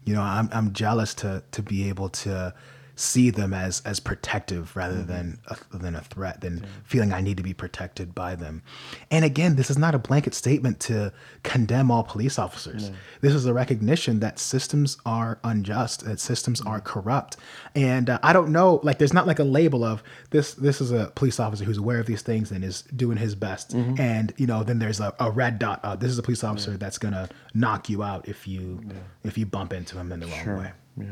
You 0.04 0.14
know, 0.14 0.22
I'm 0.22 0.48
I'm 0.52 0.72
jealous 0.72 1.14
to 1.14 1.42
to 1.52 1.62
be 1.62 1.88
able 1.88 2.10
to 2.10 2.54
see 2.96 3.30
them 3.30 3.52
as 3.52 3.80
as 3.84 4.00
protective 4.00 4.74
rather 4.76 4.94
Mm-hmm. 4.96 5.06
than 5.08 5.38
a, 5.48 5.76
than 5.78 5.94
a 5.96 6.00
threat 6.00 6.40
than 6.40 6.64
feeling 6.84 7.12
I 7.12 7.20
need 7.20 7.36
to 7.38 7.42
be 7.42 7.52
protected 7.54 8.14
by 8.14 8.34
them. 8.36 8.62
And 9.10 9.24
again, 9.24 9.56
this 9.56 9.68
is 9.70 9.76
not 9.78 9.94
a 9.94 9.98
blanket 9.98 10.34
statement 10.34 10.78
to 10.80 11.12
condemn 11.42 11.90
all 11.90 12.04
police 12.04 12.38
officers. 12.38 12.90
This 13.20 13.34
is 13.34 13.46
a 13.46 13.52
recognition 13.54 14.20
that 14.20 14.38
systems 14.38 14.96
are 15.04 15.38
unjust, 15.44 16.04
that 16.04 16.20
systems 16.20 16.60
are 16.60 16.78
Mm-hmm. 16.78 16.86
corrupt. 16.86 17.36
And 17.74 18.10
uh, 18.10 18.18
I 18.22 18.32
don't 18.32 18.50
know, 18.50 18.80
like 18.82 18.98
there's 18.98 19.12
not 19.12 19.26
like 19.26 19.38
a 19.38 19.44
label 19.44 19.82
of 19.84 20.02
this 20.30 20.54
this 20.54 20.80
is 20.80 20.92
a 20.92 21.10
police 21.14 21.40
officer 21.40 21.64
who's 21.64 21.78
aware 21.78 21.98
of 22.00 22.06
these 22.06 22.22
things 22.22 22.50
and 22.52 22.64
is 22.64 22.82
doing 22.94 23.16
his 23.18 23.34
best. 23.34 23.74
Mm-hmm. 23.74 24.00
And 24.00 24.32
you 24.36 24.46
know, 24.46 24.62
then 24.62 24.78
there's 24.78 25.00
a, 25.00 25.12
a 25.18 25.30
red 25.30 25.58
dot. 25.58 25.80
Uh, 25.82 25.96
this 25.96 26.10
is 26.10 26.18
a 26.18 26.22
police 26.22 26.44
officer 26.44 26.76
that's 26.76 26.98
gonna 26.98 27.28
knock 27.54 27.88
you 27.90 28.02
out 28.02 28.28
if 28.28 28.46
you 28.46 28.80
if 29.24 29.36
you 29.38 29.46
bump 29.46 29.72
into 29.72 29.98
him 29.98 30.12
in 30.12 30.20
the 30.20 30.26
wrong 30.26 30.44
Sure. 30.44 30.56
way. 30.58 30.72
Yeah. 30.96 31.06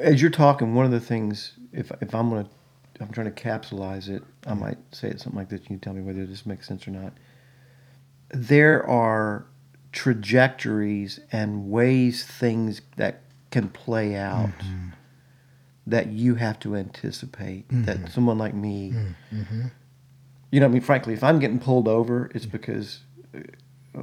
As 0.00 0.20
you're 0.20 0.30
talking, 0.30 0.74
one 0.74 0.86
of 0.86 0.90
the 0.90 1.00
things, 1.00 1.52
if 1.72 1.90
if 2.00 2.14
I'm 2.14 2.30
gonna, 2.30 2.48
I'm 3.00 3.12
trying 3.12 3.32
to 3.32 3.42
capsulize 3.42 4.08
it, 4.08 4.22
I 4.46 4.54
might 4.54 4.78
say 4.92 5.08
it 5.08 5.20
something 5.20 5.38
like 5.38 5.48
this. 5.48 5.60
You 5.68 5.76
tell 5.76 5.92
me 5.92 6.02
whether 6.02 6.24
this 6.24 6.46
makes 6.46 6.66
sense 6.66 6.88
or 6.88 6.92
not. 6.92 7.12
There 8.30 8.86
are 8.86 9.46
trajectories 9.92 11.20
and 11.30 11.70
ways 11.70 12.24
things 12.24 12.80
that 12.96 13.22
can 13.50 13.68
play 13.68 14.16
out 14.16 14.58
mm-hmm. 14.58 14.88
that 15.86 16.08
you 16.08 16.34
have 16.36 16.58
to 16.60 16.76
anticipate. 16.76 17.68
Mm-hmm. 17.68 17.84
That 17.84 18.12
someone 18.12 18.38
like 18.38 18.54
me, 18.54 18.92
mm-hmm. 19.32 19.66
you 20.50 20.60
know, 20.60 20.66
I 20.66 20.68
mean, 20.70 20.82
frankly, 20.82 21.14
if 21.14 21.22
I'm 21.22 21.38
getting 21.38 21.58
pulled 21.58 21.88
over, 21.88 22.30
it's 22.34 22.46
mm. 22.46 22.52
because, 22.52 23.00
uh, 23.34 23.40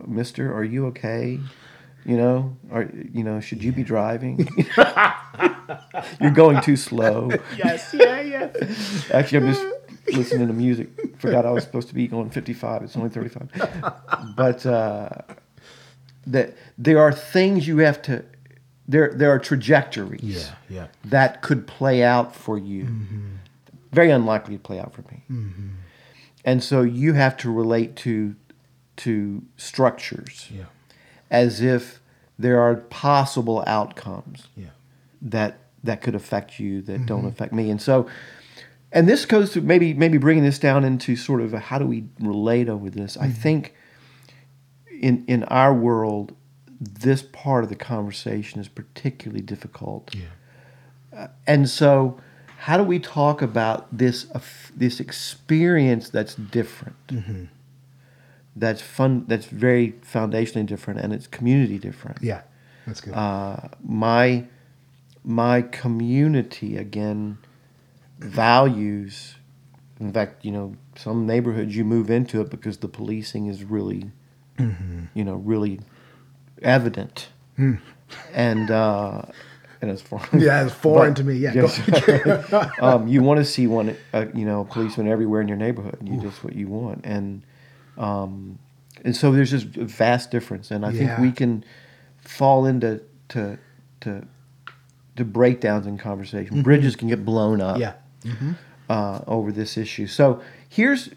Mister, 0.08 0.54
are 0.54 0.63
you 0.63 0.86
okay? 0.88 1.39
You 2.06 2.18
know, 2.18 2.58
or 2.72 2.89
you 3.12 3.24
know, 3.24 3.39
should 3.39 3.63
you 3.63 3.72
be 3.72 3.84
driving? 3.84 4.48
You're 6.22 6.32
going 6.32 6.62
too 6.62 6.76
slow. 6.76 7.30
Yes, 7.58 7.94
yeah, 7.98 8.22
yeah. 8.22 8.50
Actually, 9.13 9.46
I'm 9.48 9.54
just 9.54 9.66
listening 10.13 10.48
to 10.48 10.54
music. 10.54 10.89
Forgot 11.18 11.46
I 11.46 11.52
was 11.52 11.63
supposed 11.63 11.88
to 11.89 11.94
be 11.96 12.08
going 12.08 12.30
55. 12.30 12.84
It's 12.84 12.98
only 12.98 13.10
35. 13.10 13.50
But 14.36 14.66
uh, 14.66 15.10
that 16.28 16.56
there 16.78 17.00
are 17.00 17.12
things 17.13 17.68
you 17.68 17.78
have 17.80 18.02
to. 18.04 18.26
There, 18.86 19.13
there 19.16 19.32
are 19.32 19.39
trajectories 19.39 20.22
Yeah, 20.22 20.56
yeah. 20.70 20.88
that 21.06 21.42
could 21.42 21.66
play 21.68 22.04
out 22.04 22.36
for 22.36 22.58
you. 22.58 22.86
Very 23.94 24.12
unlikely 24.12 24.58
to 24.58 24.62
play 24.62 24.78
out 24.78 24.94
for 24.94 25.04
me. 25.04 25.24
And 26.44 26.62
so 26.62 26.82
you 26.82 27.13
have 27.13 27.38
to 27.38 27.52
relate 27.52 27.96
to 27.98 28.36
to 28.98 29.42
structures 29.58 30.50
Yeah. 30.52 30.66
As 31.34 31.60
if 31.60 32.00
there 32.39 32.62
are 32.62 32.76
possible 32.76 33.63
outcomes 33.67 34.48
Yeah. 34.56 34.67
that 35.22 35.60
that 35.84 36.02
could 36.02 36.15
affect 36.15 36.60
you 36.62 36.82
that 36.84 37.06
don't 37.06 37.19
mm-hmm. 37.19 37.28
affect 37.28 37.52
me. 37.52 37.69
And 37.69 37.82
so, 37.82 38.08
and 38.93 39.10
this 39.10 39.26
goes 39.26 39.52
to 39.52 39.62
maybe 39.62 39.93
maybe 39.93 40.17
bringing 40.17 40.46
this 40.46 40.60
down 40.60 40.86
into 40.86 41.17
sort 41.17 41.41
of 41.41 41.54
a, 41.54 41.60
how 41.60 41.80
do 41.80 41.86
we 41.86 42.06
relate 42.22 42.69
over 42.69 42.89
this? 42.89 43.17
I 43.17 43.28
mm-hmm. 43.28 43.41
think 43.41 43.76
in 45.02 45.26
in 45.28 45.43
our 45.46 45.74
world, 45.74 46.36
this 46.80 47.22
part 47.22 47.63
of 47.63 47.69
the 47.69 47.76
conversation 47.76 48.62
is 48.62 48.69
particularly 48.69 49.41
difficult. 49.41 50.15
Yeah. 50.15 50.26
Uh, 51.15 51.28
and 51.46 51.69
so, 51.69 52.19
how 52.60 52.78
do 52.78 52.84
we 52.84 53.00
talk 53.00 53.41
about 53.41 53.96
this 53.96 54.28
uh, 54.34 54.39
this 54.76 55.00
experience 55.00 56.10
that's 56.10 56.36
different? 56.36 57.08
Mm-hmm. 57.08 57.46
That's 58.56 58.82
fun. 58.82 59.26
That's 59.28 59.46
very 59.46 59.94
foundationally 60.04 60.66
different, 60.66 61.00
and 61.00 61.12
it's 61.13 61.28
community 61.28 61.80
different. 61.80 62.18
Yeah. 62.22 62.42
That's 62.86 63.02
good. 63.02 63.13
Uh, 63.13 63.70
my 63.84 64.46
my 65.24 65.62
community 65.63 66.78
again 66.78 67.38
values. 68.20 69.36
In 70.00 70.12
fact, 70.12 70.44
you 70.44 70.52
know, 70.52 70.76
some 70.96 71.26
neighborhoods 71.26 71.76
you 71.76 71.86
move 71.86 72.10
into 72.10 72.42
it 72.42 72.50
because 72.50 72.78
the 72.78 72.88
policing 72.88 73.48
is 73.48 73.63
really, 73.63 74.12
you 74.60 75.24
know, 75.24 75.36
really 75.36 75.80
evident, 76.62 77.30
and 78.34 78.70
uh, 78.72 79.22
and 79.82 79.92
it's 79.92 80.02
foreign. 80.02 80.28
Yeah, 80.42 80.66
it's 80.66 80.74
foreign 80.74 81.12
But- 81.13 81.18
to 81.18 81.24
me. 81.24 81.36
Yeah, 81.36 81.54
Yes. 81.56 82.72
um, 82.82 83.08
you 83.08 83.22
want 83.22 83.38
to 83.39 83.46
see 83.46 83.68
one, 83.68 83.96
uh, 84.13 84.26
you 84.34 84.46
know, 84.46 84.62
a 84.62 84.66
policeman 84.66 85.08
everywhere 85.08 85.42
in 85.42 85.48
your 85.48 85.58
neighborhood. 85.58 85.98
And 86.00 86.10
you 86.10 86.20
just 86.22 86.44
what 86.44 86.56
you 86.56 86.68
want, 86.68 87.02
and 87.06 87.44
um, 87.97 88.60
and 89.03 89.15
so 89.15 89.32
there's 89.32 89.51
just 89.51 89.75
a 89.77 89.86
vast 89.86 90.32
difference, 90.32 90.71
and 90.71 90.86
I 90.86 90.91
Yeah. 90.91 90.99
think 90.99 91.17
we 91.19 91.32
can 91.32 91.63
fall 92.21 92.65
into 92.65 93.01
to 93.29 93.58
to 94.01 94.25
to 95.15 95.25
breakdowns 95.25 95.86
in 95.88 95.97
conversation. 95.97 96.62
Bridges 96.63 96.95
can 96.95 97.08
get 97.08 97.23
blown 97.23 97.62
up 97.62 97.77
yeah, 97.77 97.93
uh, 98.89 99.21
over 99.27 99.51
this 99.51 99.77
issue. 99.77 100.08
So 100.08 100.41
here's, 100.67 101.10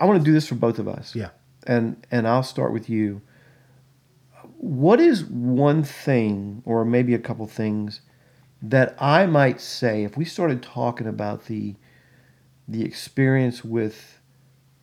I 0.00 0.04
want 0.04 0.18
to 0.18 0.24
do 0.24 0.32
this 0.32 0.48
for 0.48 0.56
both 0.56 0.78
of 0.80 0.88
us. 0.88 1.14
Yeah. 1.14 1.28
And 1.66 2.04
and 2.10 2.26
I'll 2.26 2.42
start 2.42 2.72
with 2.72 2.88
you. 2.90 3.22
What 4.58 5.00
is 5.00 5.24
one 5.24 5.82
thing, 5.84 6.62
or 6.64 6.84
maybe 6.84 7.14
a 7.14 7.18
couple 7.18 7.46
things, 7.46 8.00
that 8.62 8.96
I 9.00 9.26
might 9.26 9.60
say 9.60 10.02
if 10.04 10.16
we 10.16 10.24
started 10.24 10.62
talking 10.62 11.06
about 11.06 11.44
the 11.46 11.74
the 12.66 12.84
experience 12.84 13.64
with 13.64 14.20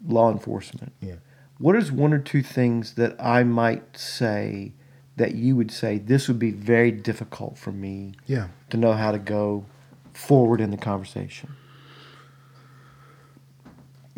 law 0.06 0.32
enforcement? 0.32 0.94
yeah. 1.02 1.16
What 1.58 1.76
is 1.76 1.92
one 1.92 2.14
or 2.14 2.20
two 2.20 2.42
things 2.42 2.94
that 2.96 3.16
I 3.22 3.44
might 3.44 3.98
say 3.98 4.74
that 5.16 5.36
you 5.36 5.56
would 5.56 5.72
say 5.72 5.98
this 6.00 6.28
would 6.28 6.40
be 6.40 6.52
very 6.52 6.92
difficult 6.92 7.58
for 7.58 7.72
me 7.72 8.14
Yeah. 8.26 8.48
to 8.72 8.78
know 8.78 8.94
how 8.94 9.12
to 9.12 9.20
go 9.20 9.66
forward 10.14 10.60
in 10.60 10.72
the 10.72 10.78
conversation? 10.78 11.50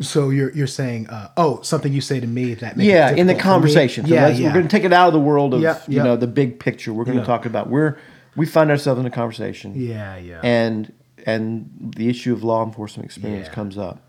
So 0.00 0.28
you're 0.28 0.50
you're 0.52 0.66
saying, 0.66 1.08
uh, 1.08 1.30
oh, 1.38 1.62
something 1.62 1.90
you 1.90 2.02
say 2.02 2.20
to 2.20 2.26
me 2.26 2.52
that 2.54 2.76
makes 2.76 2.86
yeah, 2.86 3.10
in 3.12 3.26
the 3.26 3.32
difficult 3.32 3.38
for 3.42 3.46
me? 3.46 3.52
conversation. 3.52 4.06
So 4.06 4.12
Yeah, 4.14 4.28
yeah. 4.28 4.46
We're 4.48 4.52
going 4.54 4.68
to 4.68 4.76
take 4.76 4.84
it 4.84 4.92
out 4.92 5.06
of 5.06 5.14
the 5.14 5.20
world 5.20 5.54
of 5.54 5.62
Yep, 5.62 5.84
you 5.88 5.96
yep. 5.96 6.04
know 6.04 6.16
the 6.16 6.26
big 6.26 6.58
picture. 6.60 6.92
We're 6.92 7.04
going 7.04 7.16
to 7.16 7.22
Yeah. 7.22 7.26
talk 7.26 7.46
about 7.46 7.70
we're 7.70 7.96
we 8.34 8.44
find 8.44 8.70
ourselves 8.70 9.00
in 9.00 9.06
a 9.06 9.10
conversation, 9.10 9.72
yeah, 9.74 10.16
yeah. 10.18 10.40
and 10.42 10.92
and 11.24 11.70
the 11.96 12.10
issue 12.10 12.34
of 12.34 12.44
law 12.44 12.62
enforcement 12.62 13.06
experience 13.06 13.46
Yeah. 13.48 13.54
comes 13.54 13.78
up 13.78 14.02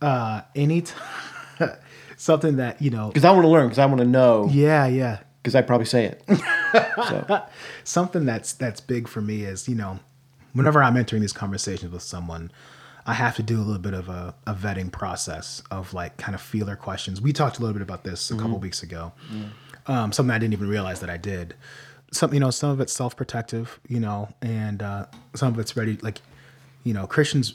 uh, 0.00 0.40
any 0.54 0.80
t- 0.80 0.94
something 2.20 2.56
that 2.56 2.80
you 2.82 2.90
know. 2.90 3.08
because 3.08 3.24
I 3.24 3.30
want 3.30 3.42
to 3.44 3.48
learn 3.48 3.66
because 3.66 3.78
I 3.78 3.86
want 3.86 3.98
to 4.00 4.06
know 4.06 4.48
Yeah, 4.50 4.86
yeah. 4.86 5.18
because 5.42 5.54
I 5.54 5.62
probably 5.62 5.86
say 5.86 6.04
it. 6.04 6.22
so 7.08 7.42
something 7.84 8.24
that's 8.26 8.52
that's 8.52 8.80
big 8.80 9.08
for 9.08 9.20
me 9.20 9.42
is 9.44 9.68
you 9.68 9.74
know 9.74 9.98
whenever 10.52 10.82
i'm 10.82 10.96
entering 10.96 11.20
these 11.22 11.32
conversations 11.32 11.92
with 11.92 12.02
someone 12.02 12.50
i 13.06 13.12
have 13.14 13.34
to 13.36 13.42
do 13.42 13.56
a 13.58 13.62
little 13.62 13.80
bit 13.80 13.94
of 13.94 14.08
a, 14.08 14.34
a 14.46 14.54
vetting 14.54 14.90
process 14.92 15.62
of 15.70 15.92
like 15.94 16.16
kind 16.16 16.34
of 16.34 16.40
feeler 16.40 16.76
questions 16.76 17.20
we 17.20 17.32
talked 17.32 17.58
a 17.58 17.60
little 17.60 17.72
bit 17.72 17.82
about 17.82 18.04
this 18.04 18.30
a 18.30 18.36
couple 18.36 18.58
weeks 18.58 18.82
ago 18.82 19.12
um, 19.86 20.12
something 20.12 20.30
i 20.32 20.38
didn't 20.38 20.52
even 20.52 20.68
realize 20.68 21.00
that 21.00 21.10
i 21.10 21.16
did 21.16 21.54
some 22.12 22.32
you 22.34 22.38
know 22.40 22.50
some 22.50 22.70
of 22.70 22.80
it's 22.80 22.92
self-protective 22.92 23.80
you 23.88 23.98
know 24.00 24.28
and 24.42 24.82
uh, 24.82 25.06
some 25.34 25.52
of 25.52 25.58
it's 25.58 25.76
ready 25.76 25.96
like 26.02 26.20
you 26.84 26.92
know 26.94 27.06
christians 27.06 27.54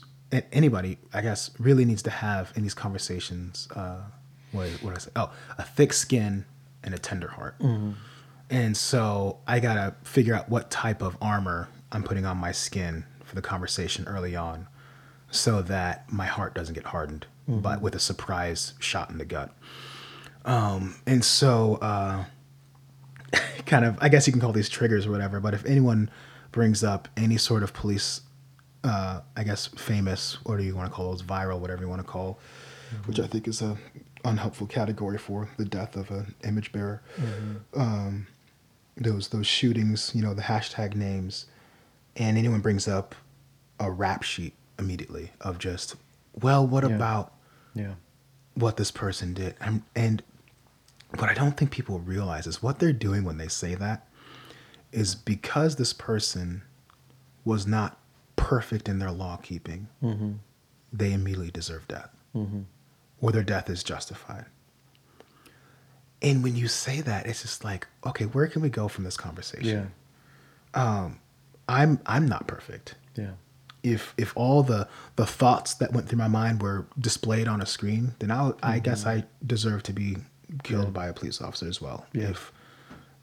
anybody 0.51 0.97
i 1.13 1.21
guess 1.21 1.51
really 1.59 1.85
needs 1.85 2.01
to 2.01 2.09
have 2.09 2.51
in 2.55 2.63
these 2.63 2.73
conversations 2.73 3.67
uh, 3.75 3.97
what, 4.55 4.69
what 4.81 4.89
did 4.91 4.97
i 4.97 4.99
say 4.99 5.11
oh 5.15 5.31
a 5.57 5.63
thick 5.63 5.93
skin 5.93 6.45
and 6.83 6.93
a 6.93 6.97
tender 6.97 7.27
heart 7.29 7.55
and 8.49 8.77
so 8.77 9.39
I 9.47 9.59
gotta 9.59 9.95
figure 10.03 10.35
out 10.35 10.49
what 10.49 10.69
type 10.69 11.01
of 11.01 11.17
armor 11.21 11.67
I'm 11.91 12.03
putting 12.03 12.25
on 12.25 12.37
my 12.37 12.51
skin 12.51 13.05
for 13.23 13.33
the 13.35 13.41
conversation 13.41 14.05
early 14.07 14.35
on, 14.35 14.67
so 15.31 15.61
that 15.63 16.11
my 16.11 16.25
heart 16.27 16.53
doesn't 16.53 16.75
get 16.75 16.83
hardened, 16.85 17.25
but 17.47 17.81
with 17.81 17.95
a 17.95 17.99
surprise 17.99 18.73
shot 18.79 19.09
in 19.09 19.17
the 19.17 19.25
gut. 19.25 19.51
Um, 20.45 20.95
and 21.07 21.25
so, 21.25 21.75
uh, 21.81 22.25
kind 23.65 23.83
of, 23.85 23.97
I 23.99 24.09
guess 24.09 24.27
you 24.27 24.33
can 24.33 24.41
call 24.41 24.51
these 24.51 24.69
triggers 24.69 25.07
or 25.07 25.11
whatever. 25.11 25.39
But 25.39 25.53
if 25.55 25.65
anyone 25.65 26.09
brings 26.51 26.83
up 26.83 27.07
any 27.17 27.37
sort 27.37 27.63
of 27.63 27.73
police, 27.73 28.21
uh, 28.83 29.21
I 29.35 29.43
guess 29.43 29.65
famous, 29.67 30.37
what 30.43 30.57
do 30.57 30.63
you 30.63 30.75
want 30.75 30.87
to 30.89 30.95
call 30.95 31.09
those, 31.11 31.23
viral, 31.23 31.59
whatever 31.59 31.81
you 31.81 31.89
want 31.89 32.01
to 32.01 32.07
call, 32.07 32.37
which 33.07 33.19
I 33.19 33.25
think 33.25 33.47
is 33.47 33.61
a 33.63 33.75
unhelpful 34.25 34.67
category 34.67 35.17
for 35.17 35.49
the 35.57 35.65
death 35.65 35.95
of 35.95 36.11
an 36.11 36.35
image 36.43 36.71
bearer. 36.71 37.01
Mm-hmm. 37.17 37.79
Um, 37.79 38.27
those 38.97 39.29
those 39.29 39.47
shootings, 39.47 40.11
you 40.15 40.21
know, 40.21 40.33
the 40.33 40.41
hashtag 40.41 40.95
names, 40.95 41.45
and 42.15 42.37
anyone 42.37 42.61
brings 42.61 42.87
up 42.87 43.15
a 43.79 43.91
rap 43.91 44.23
sheet 44.23 44.53
immediately 44.79 45.31
of 45.41 45.59
just, 45.59 45.95
well, 46.41 46.65
what 46.65 46.83
Yeah. 46.83 46.95
about 46.95 47.33
yeah, 47.73 47.95
what 48.53 48.77
this 48.77 48.91
person 48.91 49.33
did? 49.33 49.55
And, 49.59 49.83
and 49.95 50.23
what 51.17 51.29
I 51.29 51.33
don't 51.33 51.57
think 51.57 51.71
people 51.71 51.99
realize 51.99 52.47
is 52.47 52.63
what 52.63 52.79
they're 52.79 52.93
doing 52.93 53.23
when 53.23 53.37
they 53.37 53.47
say 53.49 53.75
that 53.75 54.07
is 54.91 55.13
because 55.15 55.75
this 55.75 55.91
person 55.93 56.61
was 57.43 57.67
not 57.67 57.97
perfect 58.37 58.87
in 58.87 58.99
their 58.99 59.11
law 59.11 59.37
keeping, 59.37 59.87
mm-hmm. 60.01 60.33
they 60.93 61.11
immediately 61.11 61.51
deserve 61.51 61.87
death, 61.87 62.09
mm-hmm. 62.33 62.61
Or 63.25 63.31
their 63.31 63.43
death 63.43 63.71
is 63.71 63.83
justified. 63.83 64.45
And 66.21 66.43
when 66.43 66.55
you 66.55 66.67
say 66.67 67.01
that, 67.01 67.25
it's 67.25 67.41
just 67.41 67.63
like, 67.63 67.87
okay, 68.05 68.25
where 68.25 68.45
can 68.45 68.61
we 68.61 68.69
go 68.69 68.87
from 68.87 69.03
this 69.03 69.17
conversation? 69.17 69.91
yeah, 70.75 70.79
um, 70.79 71.19
I'm 71.67 71.99
I'm 72.05 72.27
not 72.27 72.45
perfect. 72.45 72.93
yeah, 73.15 73.31
If 73.81 74.13
if 74.15 74.31
all 74.35 74.61
the 74.61 74.87
the 75.15 75.25
thoughts 75.25 75.73
that 75.75 75.91
went 75.91 76.07
through 76.07 76.19
my 76.19 76.27
mind 76.27 76.61
were 76.61 76.85
displayed 76.99 77.47
on 77.47 77.61
a 77.61 77.65
screen, 77.65 78.13
then 78.19 78.29
I 78.29 78.51
I 78.61 78.77
guess 78.77 79.01
mm-hmm. 79.01 79.21
I 79.21 79.23
deserve 79.43 79.81
to 79.83 79.93
be 79.93 80.17
killed 80.63 80.93
by 80.93 81.07
a 81.07 81.13
police 81.13 81.41
officer 81.41 81.67
as 81.67 81.81
well. 81.81 82.05
Yeah. 82.13 82.29
If 82.29 82.51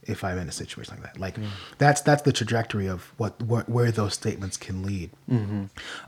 if 0.04 0.24
I'm 0.24 0.38
in 0.38 0.48
a 0.48 0.52
situation 0.52 0.94
like 0.94 1.02
that, 1.04 1.20
like 1.20 1.36
that's 1.78 2.00
that's 2.00 2.22
the 2.22 2.32
trajectory 2.32 2.86
of 2.88 3.12
what, 3.18 3.40
where 3.68 3.90
those 3.92 4.14
statements 4.14 4.56
can 4.56 4.82
lead. 4.82 5.10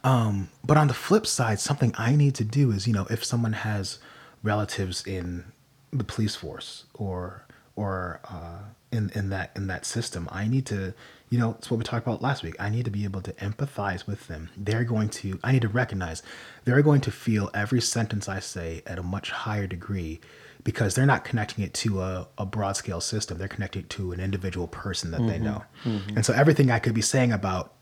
Um, 0.02 0.48
but 0.64 0.76
on 0.76 0.88
the 0.88 0.94
flip 0.94 1.26
side, 1.26 1.60
something 1.60 1.94
I 1.96 2.16
need 2.16 2.34
to 2.36 2.44
do 2.44 2.70
is, 2.72 2.86
you 2.86 2.92
know, 2.94 3.06
if 3.10 3.24
someone 3.24 3.52
has 3.52 3.98
relatives 4.42 5.06
in 5.06 5.44
the 5.92 6.04
police 6.04 6.34
force 6.36 6.84
or 6.94 7.44
or 7.76 8.20
uh, 8.28 8.58
in 8.90 9.10
in 9.14 9.30
that 9.30 9.50
in 9.56 9.66
that 9.68 9.84
system, 9.86 10.28
I 10.32 10.48
need 10.48 10.66
to, 10.66 10.92
you 11.30 11.38
know, 11.38 11.54
it's 11.58 11.70
what 11.70 11.78
we 11.78 11.84
talked 11.84 12.06
about 12.06 12.20
last 12.22 12.42
week. 12.42 12.56
I 12.58 12.70
need 12.70 12.84
to 12.86 12.90
be 12.90 13.04
able 13.04 13.20
to 13.22 13.32
empathize 13.34 14.06
with 14.06 14.26
them. 14.28 14.50
They're 14.56 14.84
going 14.84 15.08
to. 15.10 15.38
I 15.44 15.52
need 15.52 15.62
to 15.62 15.68
recognize 15.68 16.22
they're 16.64 16.82
going 16.82 17.00
to 17.02 17.10
feel 17.12 17.50
every 17.54 17.80
sentence 17.80 18.28
I 18.28 18.40
say 18.40 18.82
at 18.86 18.98
a 18.98 19.02
much 19.02 19.30
higher 19.30 19.66
degree 19.66 20.20
because 20.64 20.94
they're 20.94 21.06
not 21.06 21.24
connecting 21.24 21.62
it 21.62 21.74
to 21.74 22.00
a, 22.00 22.26
a 22.38 22.46
broad 22.46 22.72
scale 22.72 23.00
system. 23.00 23.38
They're 23.38 23.48
connecting 23.48 23.82
it 23.82 23.90
to 23.90 24.12
an 24.12 24.20
individual 24.20 24.66
person 24.66 25.10
that 25.10 25.26
they 25.26 25.34
mm-hmm. 25.34 25.44
know. 25.44 25.64
Mm-hmm. 25.84 26.16
And 26.16 26.26
so 26.26 26.32
everything 26.32 26.70
I 26.70 26.78
could 26.78 26.94
be 26.94 27.02
saying 27.02 27.32
about, 27.32 27.74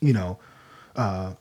you 0.00 0.12
know, 0.12 0.38
uh, 0.94 1.32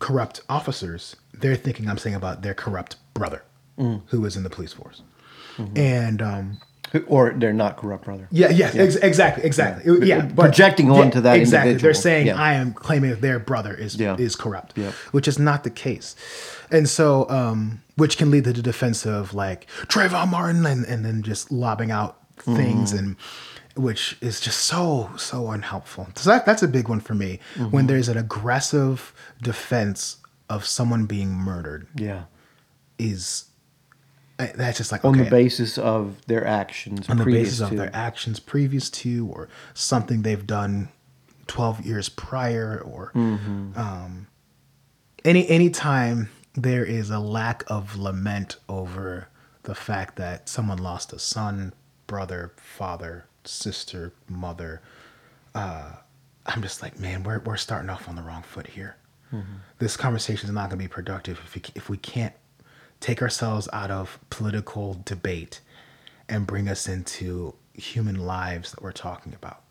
corrupt 0.00 0.42
officers, 0.48 1.16
they're 1.32 1.56
thinking 1.56 1.88
I'm 1.88 1.98
saying 1.98 2.16
about 2.16 2.42
their 2.42 2.54
corrupt 2.54 2.96
brother 3.14 3.42
mm. 3.78 4.02
who 4.06 4.24
is 4.24 4.36
in 4.36 4.42
the 4.42 4.50
police 4.50 4.72
force. 4.72 5.02
Mm-hmm. 5.56 5.78
And 5.78 6.22
um, 6.22 6.58
or 7.06 7.30
they're 7.36 7.52
not 7.52 7.76
corrupt, 7.76 8.04
brother. 8.04 8.28
yeah, 8.30 8.50
yes, 8.50 8.74
ex- 8.76 8.96
exactly, 8.96 9.44
exactly. 9.44 10.06
Yeah, 10.08 10.22
but- 10.26 10.42
Projecting 10.44 10.90
onto 10.90 11.20
that 11.20 11.36
exactly. 11.38 11.70
individual. 11.72 11.82
They're 11.92 11.94
saying 12.02 12.26
Yeah. 12.28 12.40
I 12.40 12.54
am 12.54 12.72
claiming 12.72 13.10
that 13.10 13.20
their 13.20 13.38
brother 13.38 13.74
is 13.74 13.96
Yeah. 13.96 14.16
is 14.18 14.36
corrupt, 14.36 14.72
Yeah. 14.76 14.92
which 15.12 15.26
is 15.28 15.38
not 15.38 15.64
the 15.64 15.70
case, 15.70 16.14
and 16.70 16.88
so 16.88 17.28
um, 17.30 17.82
which 17.96 18.16
can 18.18 18.30
lead 18.30 18.44
to 18.44 18.52
the 18.52 18.62
defense 18.62 19.04
of 19.06 19.34
like 19.34 19.66
Trayvon 19.88 20.28
Martin 20.30 20.64
and 20.66 20.84
and 20.86 21.04
then 21.04 21.22
just 21.22 21.50
lobbing 21.50 21.90
out 21.90 22.16
things 22.38 22.90
Mm-hmm. 22.92 22.98
and 22.98 23.16
which 23.74 24.16
is 24.22 24.40
just 24.40 24.58
so 24.60 25.10
so 25.16 25.50
unhelpful. 25.50 26.08
So 26.14 26.30
that 26.30 26.46
that's 26.46 26.62
a 26.62 26.68
big 26.68 26.88
one 26.88 27.00
for 27.00 27.14
me 27.14 27.40
Mm-hmm. 27.56 27.70
when 27.72 27.86
there's 27.88 28.08
an 28.08 28.16
aggressive 28.16 29.12
defense 29.42 30.16
of 30.48 30.64
someone 30.64 31.06
being 31.06 31.30
murdered 31.32 31.88
Yeah, 31.96 32.22
is 32.98 33.46
that's 34.38 34.78
just 34.78 34.92
like 34.92 35.04
on 35.04 35.16
the 35.16 35.24
basis 35.30 35.78
of 35.78 36.24
their 36.26 36.46
actions, 36.46 37.08
on 37.08 37.16
the 37.16 37.22
previous 37.24 37.48
basis 37.48 37.60
of 37.60 37.70
to. 37.70 37.76
their 37.76 37.94
actions 37.96 38.38
previous 38.40 38.90
to 38.90 39.28
or 39.32 39.48
something 39.74 40.22
they've 40.22 40.46
done 40.46 40.88
12 41.46 41.86
years 41.86 42.08
prior 42.08 42.78
or 42.84 43.12
Mm-hmm. 43.14 43.78
um, 43.78 44.26
any 45.24 45.48
any 45.48 45.70
time 45.70 46.28
there 46.54 46.84
is 46.84 47.10
a 47.10 47.18
lack 47.18 47.64
of 47.68 47.96
lament 47.96 48.56
over 48.68 49.28
the 49.64 49.74
fact 49.74 50.16
that 50.16 50.48
someone 50.48 50.78
lost 50.78 51.12
a 51.12 51.18
son 51.18 51.72
brother 52.06 52.52
father 52.56 53.24
sister 53.44 54.12
mother 54.28 54.80
uh, 55.54 55.92
i'm 56.46 56.62
just 56.62 56.82
like 56.82 56.98
man 56.98 57.22
we're, 57.22 57.38
we're 57.40 57.56
starting 57.56 57.90
off 57.90 58.08
on 58.08 58.16
the 58.16 58.22
wrong 58.22 58.42
foot 58.42 58.66
here 58.68 58.96
this 59.80 59.96
conversation 59.96 60.48
is 60.48 60.54
not 60.54 60.70
going 60.70 60.78
to 60.78 60.84
be 60.84 60.88
productive 60.88 61.38
if 61.44 61.54
we, 61.54 61.62
if 61.74 61.88
we 61.90 61.96
can't 61.98 62.32
take 63.00 63.20
ourselves 63.22 63.68
out 63.72 63.90
of 63.90 64.18
political 64.30 65.00
debate 65.04 65.60
and 66.28 66.46
bring 66.46 66.68
us 66.68 66.88
into 66.88 67.54
human 67.74 68.16
lives 68.26 68.70
that 68.72 68.82
we're 68.82 68.92
talking 68.92 69.34
about. 69.34 69.62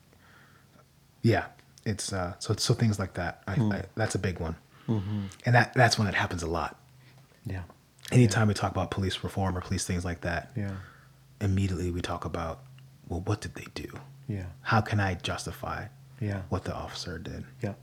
Yeah. 1.21 1.45
it's 1.85 2.11
uh, 2.13 2.33
so 2.39 2.55
so 2.57 2.73
things 2.73 2.97
like 2.99 3.13
that. 3.13 3.43
I, 3.47 3.53
Hmm. 3.55 3.71
I, 3.71 3.83
that's 3.95 4.15
a 4.15 4.19
big 4.19 4.39
one, 4.39 4.55
Mm-hmm. 4.87 5.21
and 5.45 5.55
that 5.55 5.73
that's 5.75 5.97
when 5.99 6.07
it 6.07 6.13
happens 6.15 6.41
a 6.43 6.47
lot. 6.47 6.79
Yeah. 7.45 7.61
Anytime 8.11 8.47
we 8.47 8.53
talk 8.53 8.71
about 8.71 8.89
police 8.91 9.23
reform 9.23 9.57
or 9.57 9.61
police 9.61 9.85
things 9.85 10.03
like 10.05 10.21
that, 10.21 10.51
Yeah. 10.55 10.75
immediately 11.41 11.91
we 11.91 12.01
talk 12.01 12.25
about, 12.25 12.59
well, 13.07 13.21
what 13.21 13.41
did 13.41 13.53
they 13.55 13.65
do? 13.75 13.87
Yeah. 14.27 14.45
How 14.61 14.81
can 14.81 14.99
I 14.99 15.13
justify 15.15 15.87
Yeah. 16.19 16.41
what 16.49 16.63
the 16.63 16.73
officer 16.75 17.17
did? 17.19 17.45
Yeah. 17.61 17.73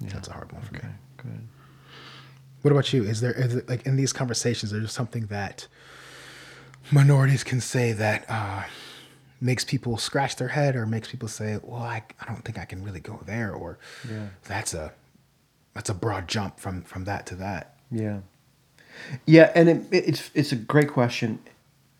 Yeah. 0.00 0.10
That's 0.12 0.28
a 0.28 0.32
hard 0.32 0.52
one 0.52 0.62
for 0.62 0.76
Okay. 0.76 0.86
me. 0.86 0.92
Good. 1.18 1.48
What 2.66 2.72
about 2.72 2.92
you? 2.92 3.04
Is 3.04 3.20
there 3.20 3.30
is 3.30 3.54
it, 3.54 3.68
like 3.68 3.86
in 3.86 3.94
these 3.94 4.12
conversations, 4.12 4.72
is 4.72 4.80
there 4.80 4.88
something 4.88 5.26
that 5.26 5.68
minorities 6.90 7.44
can 7.44 7.60
say 7.60 7.92
that 7.92 8.24
uh, 8.28 8.64
makes 9.40 9.62
people 9.62 9.96
scratch 9.98 10.34
their 10.34 10.48
head 10.48 10.74
or 10.74 10.84
makes 10.84 11.08
people 11.08 11.28
say, 11.28 11.60
"Well, 11.62 11.80
I, 11.80 12.02
I 12.20 12.26
don't 12.26 12.44
think 12.44 12.58
I 12.58 12.64
can 12.64 12.82
really 12.82 12.98
go 12.98 13.20
there," 13.24 13.52
or 13.52 13.78
Yeah. 14.10 14.30
"That's 14.48 14.74
a 14.74 14.92
that's 15.74 15.90
a 15.90 15.94
broad 15.94 16.26
jump 16.26 16.58
from 16.58 16.82
from 16.82 17.04
that 17.04 17.24
to 17.26 17.36
that." 17.36 17.76
Yeah. 17.92 18.22
Yeah, 19.26 19.52
and 19.54 19.68
it, 19.68 19.82
it's 19.92 20.32
it's 20.34 20.50
a 20.50 20.56
great 20.56 20.90
question, 20.90 21.38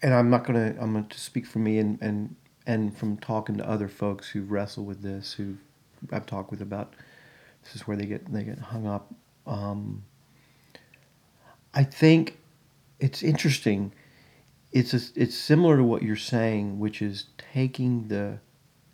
and 0.02 0.12
I'm 0.12 0.31
not 0.31 0.42
gonna 0.42 0.74
I'm 0.81 0.94
going 0.94 1.07
to 1.07 1.20
speak 1.20 1.46
for 1.46 1.61
me 1.61 1.79
and 1.79 1.96
and 2.02 2.35
and 2.66 2.98
from 2.98 3.18
talking 3.18 3.57
to 3.59 3.70
other 3.70 3.87
folks 3.87 4.31
who 4.31 4.42
wrestle 4.42 4.85
with 4.85 5.02
this, 5.02 5.35
who 5.35 5.59
I've 6.11 6.26
talked 6.26 6.50
with 6.50 6.61
about 6.61 6.92
this 7.62 7.76
is 7.76 7.87
where 7.87 7.96
they 7.96 8.07
get 8.07 8.33
they 8.33 8.42
get 8.42 8.59
hung 8.59 8.85
up. 8.85 9.14
Um, 9.46 10.02
I 11.77 11.85
think 11.85 12.39
it's 12.99 13.23
interesting. 13.23 13.93
It's 14.73 14.93
a, 14.95 15.01
it's 15.15 15.37
similar 15.37 15.77
to 15.77 15.85
what 15.85 16.03
you're 16.03 16.17
saying, 16.17 16.79
which 16.79 17.01
is 17.03 17.27
taking 17.53 18.09
the 18.09 18.39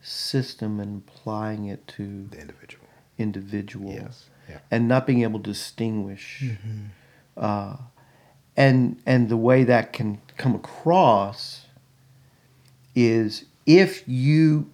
system 0.01 0.81
and 0.81 1.03
applying 1.09 1.66
it 1.66 1.87
to 1.97 2.27
The 2.31 2.40
individual. 2.40 2.87
individuals 3.18 3.95
Yes. 3.95 4.31
Yeah. 4.49 4.59
and 4.71 4.88
not 4.88 5.07
being 5.07 5.23
able 5.23 5.38
to 5.40 5.51
distinguish 5.51 6.45
uh, 7.37 7.77
and 8.57 9.01
and 9.07 9.29
the 9.29 9.37
way 9.37 9.62
that 9.64 9.92
can 9.92 10.21
come 10.37 10.55
across 10.57 11.66
is 12.97 13.45
if 13.64 14.03
you 14.09 14.71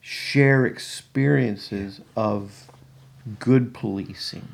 share 0.00 0.64
experiences 0.64 2.00
of 2.16 2.70
good 3.40 3.74
policing 3.74 4.48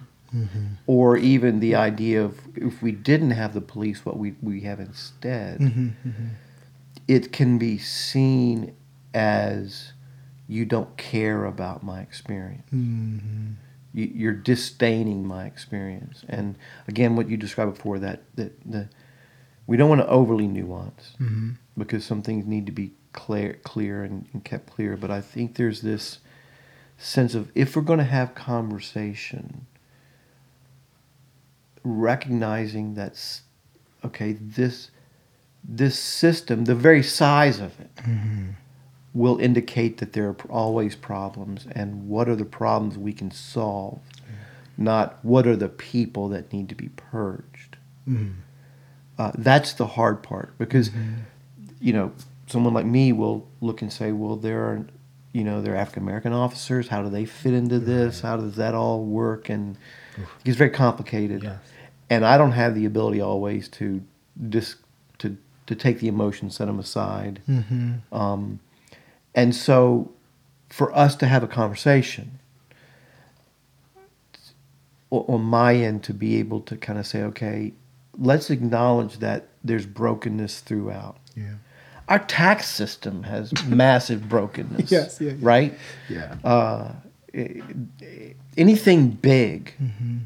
or 0.87 1.17
even 1.17 1.61
the 1.61 1.75
idea 1.75 2.23
of 2.23 2.39
if 2.55 2.83
we 2.83 2.93
didn't 2.93 3.31
have 3.31 3.55
the 3.55 3.61
police 3.61 4.05
what 4.05 4.17
we, 4.19 4.35
we 4.43 4.61
have 4.63 4.79
instead 4.81 5.59
it 7.07 7.33
can 7.33 7.59
be 7.59 7.79
seen 7.79 8.75
as 9.15 9.93
you 10.47 10.65
don't 10.65 10.97
care 10.97 11.45
about 11.45 11.83
my 11.83 12.01
experience 12.01 12.69
Mm-hmm. 12.73 13.53
you, 13.95 14.11
you're 14.15 14.33
disdaining 14.35 15.27
my 15.27 15.47
experience. 15.47 16.25
And 16.29 16.57
again, 16.87 17.17
what 17.17 17.29
you 17.31 17.37
described 17.39 17.75
before 17.75 17.99
that 18.01 18.23
that 18.37 18.53
the 18.71 18.89
we 19.67 19.77
don't 19.79 19.89
want 19.89 20.01
to 20.03 20.09
overly 20.09 20.47
nuance 20.47 21.13
Mm-hmm. 21.21 21.51
because 21.77 22.05
some 22.05 22.23
things 22.23 22.47
need 22.47 22.67
to 22.67 22.73
be 22.73 22.93
clear, 23.15 23.55
clear 23.65 24.05
and, 24.05 24.27
and 24.33 24.45
kept 24.45 24.67
clear. 24.75 24.97
But 24.97 25.11
I 25.11 25.21
think 25.23 25.55
there's 25.57 25.81
this 25.81 26.19
sense 26.99 27.35
of 27.35 27.51
if 27.55 27.75
we're 27.75 27.83
going 27.83 27.99
to 27.99 28.05
have 28.05 28.35
conversation, 28.35 29.67
recognizing 31.89 32.95
that 32.95 33.41
okay, 34.05 34.33
this 34.33 34.91
this 35.65 35.99
system, 35.99 36.65
the 36.65 36.75
very 36.75 37.03
size 37.03 37.59
of 37.59 37.79
it, 37.81 37.91
will 39.15 39.39
indicate 39.39 39.99
that 39.99 40.13
there 40.13 40.29
are 40.29 40.37
always 40.49 40.95
problems 40.95 41.67
and 41.73 42.09
what 42.09 42.29
are 42.29 42.37
the 42.37 42.45
problems 42.45 42.97
we 42.97 43.13
can 43.13 43.31
solve, 43.31 44.01
not 44.77 45.19
what 45.23 45.47
are 45.47 45.57
the 45.57 45.69
people 45.69 46.29
that 46.29 46.53
need 46.53 46.69
to 46.69 46.75
be 46.75 46.89
purged. 46.91 47.77
Mm-hmm. 48.09 48.33
Uh, 49.19 49.33
that's 49.37 49.73
the 49.73 49.87
hard 49.87 50.23
part 50.23 50.57
because, 50.59 50.91
you 51.81 51.93
know, 51.93 52.13
someone 52.47 52.73
like 52.73 52.87
me 52.87 53.13
will 53.13 53.49
look 53.61 53.83
and 53.83 53.93
say, 53.93 54.13
well, 54.13 54.37
there 54.37 54.61
are, 54.61 54.87
you 55.33 55.43
know, 55.43 55.61
they're 55.61 55.77
African 55.77 56.05
American 56.05 56.33
officers. 56.33 56.87
How 56.89 57.03
do 57.03 57.09
they 57.09 57.25
fit 57.25 57.53
into 57.53 57.81
this? 57.81 58.21
How 58.21 58.37
does 58.37 58.55
that 58.57 58.75
all 58.75 59.05
work? 59.05 59.49
And 59.49 59.77
it 60.17 60.45
gets 60.45 60.57
very 60.57 60.71
complicated. 60.71 61.43
Yes. 61.43 61.59
And 62.11 62.25
I 62.25 62.39
don't 62.39 62.53
have 62.53 62.75
the 62.75 62.85
ability 62.87 63.21
always 63.21 63.69
to 63.71 64.03
dis- 64.49 64.77
to 65.19 65.37
to 65.67 65.75
take 65.75 66.01
the 66.01 66.09
emotion, 66.09 66.51
set 66.51 66.67
them 66.67 66.79
aside. 66.79 67.41
Mm-hmm. 67.49 68.15
Um, 68.15 68.61
and 69.35 69.55
so, 69.55 70.11
for 70.71 70.95
us 70.97 71.15
to 71.17 71.27
have 71.27 71.43
a 71.43 71.47
conversation, 71.49 72.39
o- 75.13 75.25
on 75.29 75.43
my 75.43 75.75
end, 75.75 76.03
to 76.05 76.15
be 76.15 76.37
able 76.37 76.61
to 76.63 76.77
kind 76.77 76.99
of 76.99 77.07
say, 77.07 77.23
okay, 77.23 77.73
let's 78.19 78.51
acknowledge 78.51 79.19
that 79.19 79.49
there's 79.63 79.87
brokenness 79.87 80.61
throughout. 80.61 81.19
Yeah. 81.37 81.55
Our 82.09 82.21
tax 82.21 82.69
system 82.69 83.25
has 83.25 83.53
massive 83.67 84.29
brokenness. 84.29 84.91
Yes, 84.91 85.21
yeah, 85.21 85.33
yeah. 85.33 85.37
Right? 85.41 85.79
Yeah. 86.09 86.37
Uh, 86.43 86.93
eh, 87.35 87.61
anything 88.57 89.11
big, 89.11 89.75
Mm-hmm. 89.83 90.19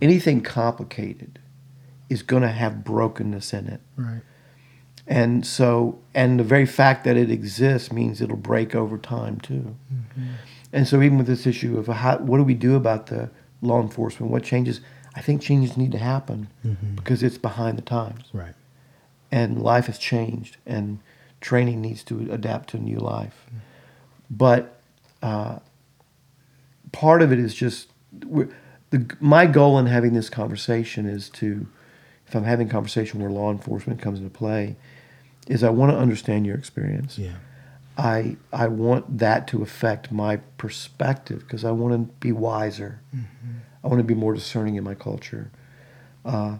Anything 0.00 0.40
complicated 0.40 1.38
is 2.08 2.22
going 2.22 2.42
to 2.42 2.48
have 2.48 2.84
brokenness 2.84 3.52
in 3.52 3.66
it. 3.68 3.80
Right. 3.96 4.22
And 5.06 5.46
so, 5.46 5.98
and 6.14 6.38
the 6.38 6.44
very 6.44 6.66
fact 6.66 7.04
that 7.04 7.16
it 7.16 7.30
exists 7.30 7.90
means 7.90 8.20
it'll 8.20 8.36
break 8.36 8.74
over 8.74 8.98
time 8.98 9.40
too. 9.40 9.74
Mm-hmm. 9.92 10.28
And 10.72 10.86
so, 10.86 11.00
even 11.00 11.16
with 11.16 11.26
this 11.26 11.46
issue 11.46 11.78
of 11.78 11.86
how, 11.86 12.18
what 12.18 12.36
do 12.36 12.44
we 12.44 12.54
do 12.54 12.76
about 12.76 13.06
the 13.06 13.30
law 13.62 13.80
enforcement? 13.80 14.30
What 14.30 14.42
changes? 14.42 14.82
I 15.14 15.22
think 15.22 15.40
changes 15.40 15.76
need 15.76 15.92
to 15.92 15.98
happen 15.98 16.48
mm-hmm. 16.64 16.94
because 16.94 17.22
it's 17.22 17.38
behind 17.38 17.78
the 17.78 17.82
times, 17.82 18.24
Right. 18.32 18.54
and 19.32 19.62
life 19.62 19.86
has 19.86 19.98
changed, 19.98 20.58
and 20.66 20.98
training 21.40 21.80
needs 21.80 22.04
to 22.04 22.28
adapt 22.30 22.70
to 22.70 22.76
a 22.76 22.80
new 22.80 22.98
life. 22.98 23.46
Mm. 23.48 23.58
But 24.30 24.80
uh, 25.22 25.58
part 26.92 27.22
of 27.22 27.32
it 27.32 27.38
is 27.38 27.54
just 27.54 27.88
we're, 28.26 28.50
the, 28.90 29.16
my 29.20 29.46
goal 29.46 29.78
in 29.78 29.86
having 29.86 30.14
this 30.14 30.30
conversation 30.30 31.06
is 31.06 31.28
to, 31.30 31.66
if 32.26 32.34
I'm 32.34 32.44
having 32.44 32.68
a 32.68 32.70
conversation 32.70 33.20
where 33.20 33.30
law 33.30 33.50
enforcement 33.50 34.00
comes 34.00 34.18
into 34.18 34.30
play, 34.30 34.76
is 35.46 35.62
I 35.62 35.70
want 35.70 35.92
to 35.92 35.98
understand 35.98 36.46
your 36.46 36.56
experience. 36.56 37.18
Yeah. 37.18 37.34
I 37.96 38.36
I 38.52 38.68
want 38.68 39.18
that 39.18 39.48
to 39.48 39.62
affect 39.62 40.12
my 40.12 40.36
perspective 40.56 41.40
because 41.40 41.64
I 41.64 41.72
want 41.72 41.94
to 41.94 42.14
be 42.20 42.30
wiser. 42.30 43.00
I 43.82 43.88
want 43.88 43.98
to 43.98 44.04
be 44.04 44.14
more 44.14 44.34
discerning 44.34 44.76
in 44.76 44.84
my 44.84 44.94
culture. 44.94 45.50
Uh, 46.24 46.58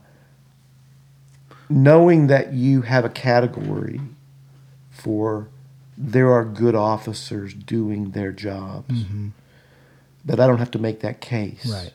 knowing 1.68 2.26
that 2.26 2.52
you 2.54 2.82
have 2.82 3.04
a 3.04 3.08
category 3.08 4.00
for 4.90 5.48
there 5.96 6.32
are 6.32 6.44
good 6.44 6.74
officers 6.74 7.54
doing 7.54 8.12
their 8.12 8.32
jobs, 8.32 9.04
that 10.24 10.40
I 10.40 10.46
don't 10.46 10.58
have 10.58 10.70
to 10.72 10.78
make 10.78 11.00
that 11.00 11.20
case. 11.20 11.66
Right. 11.70 11.92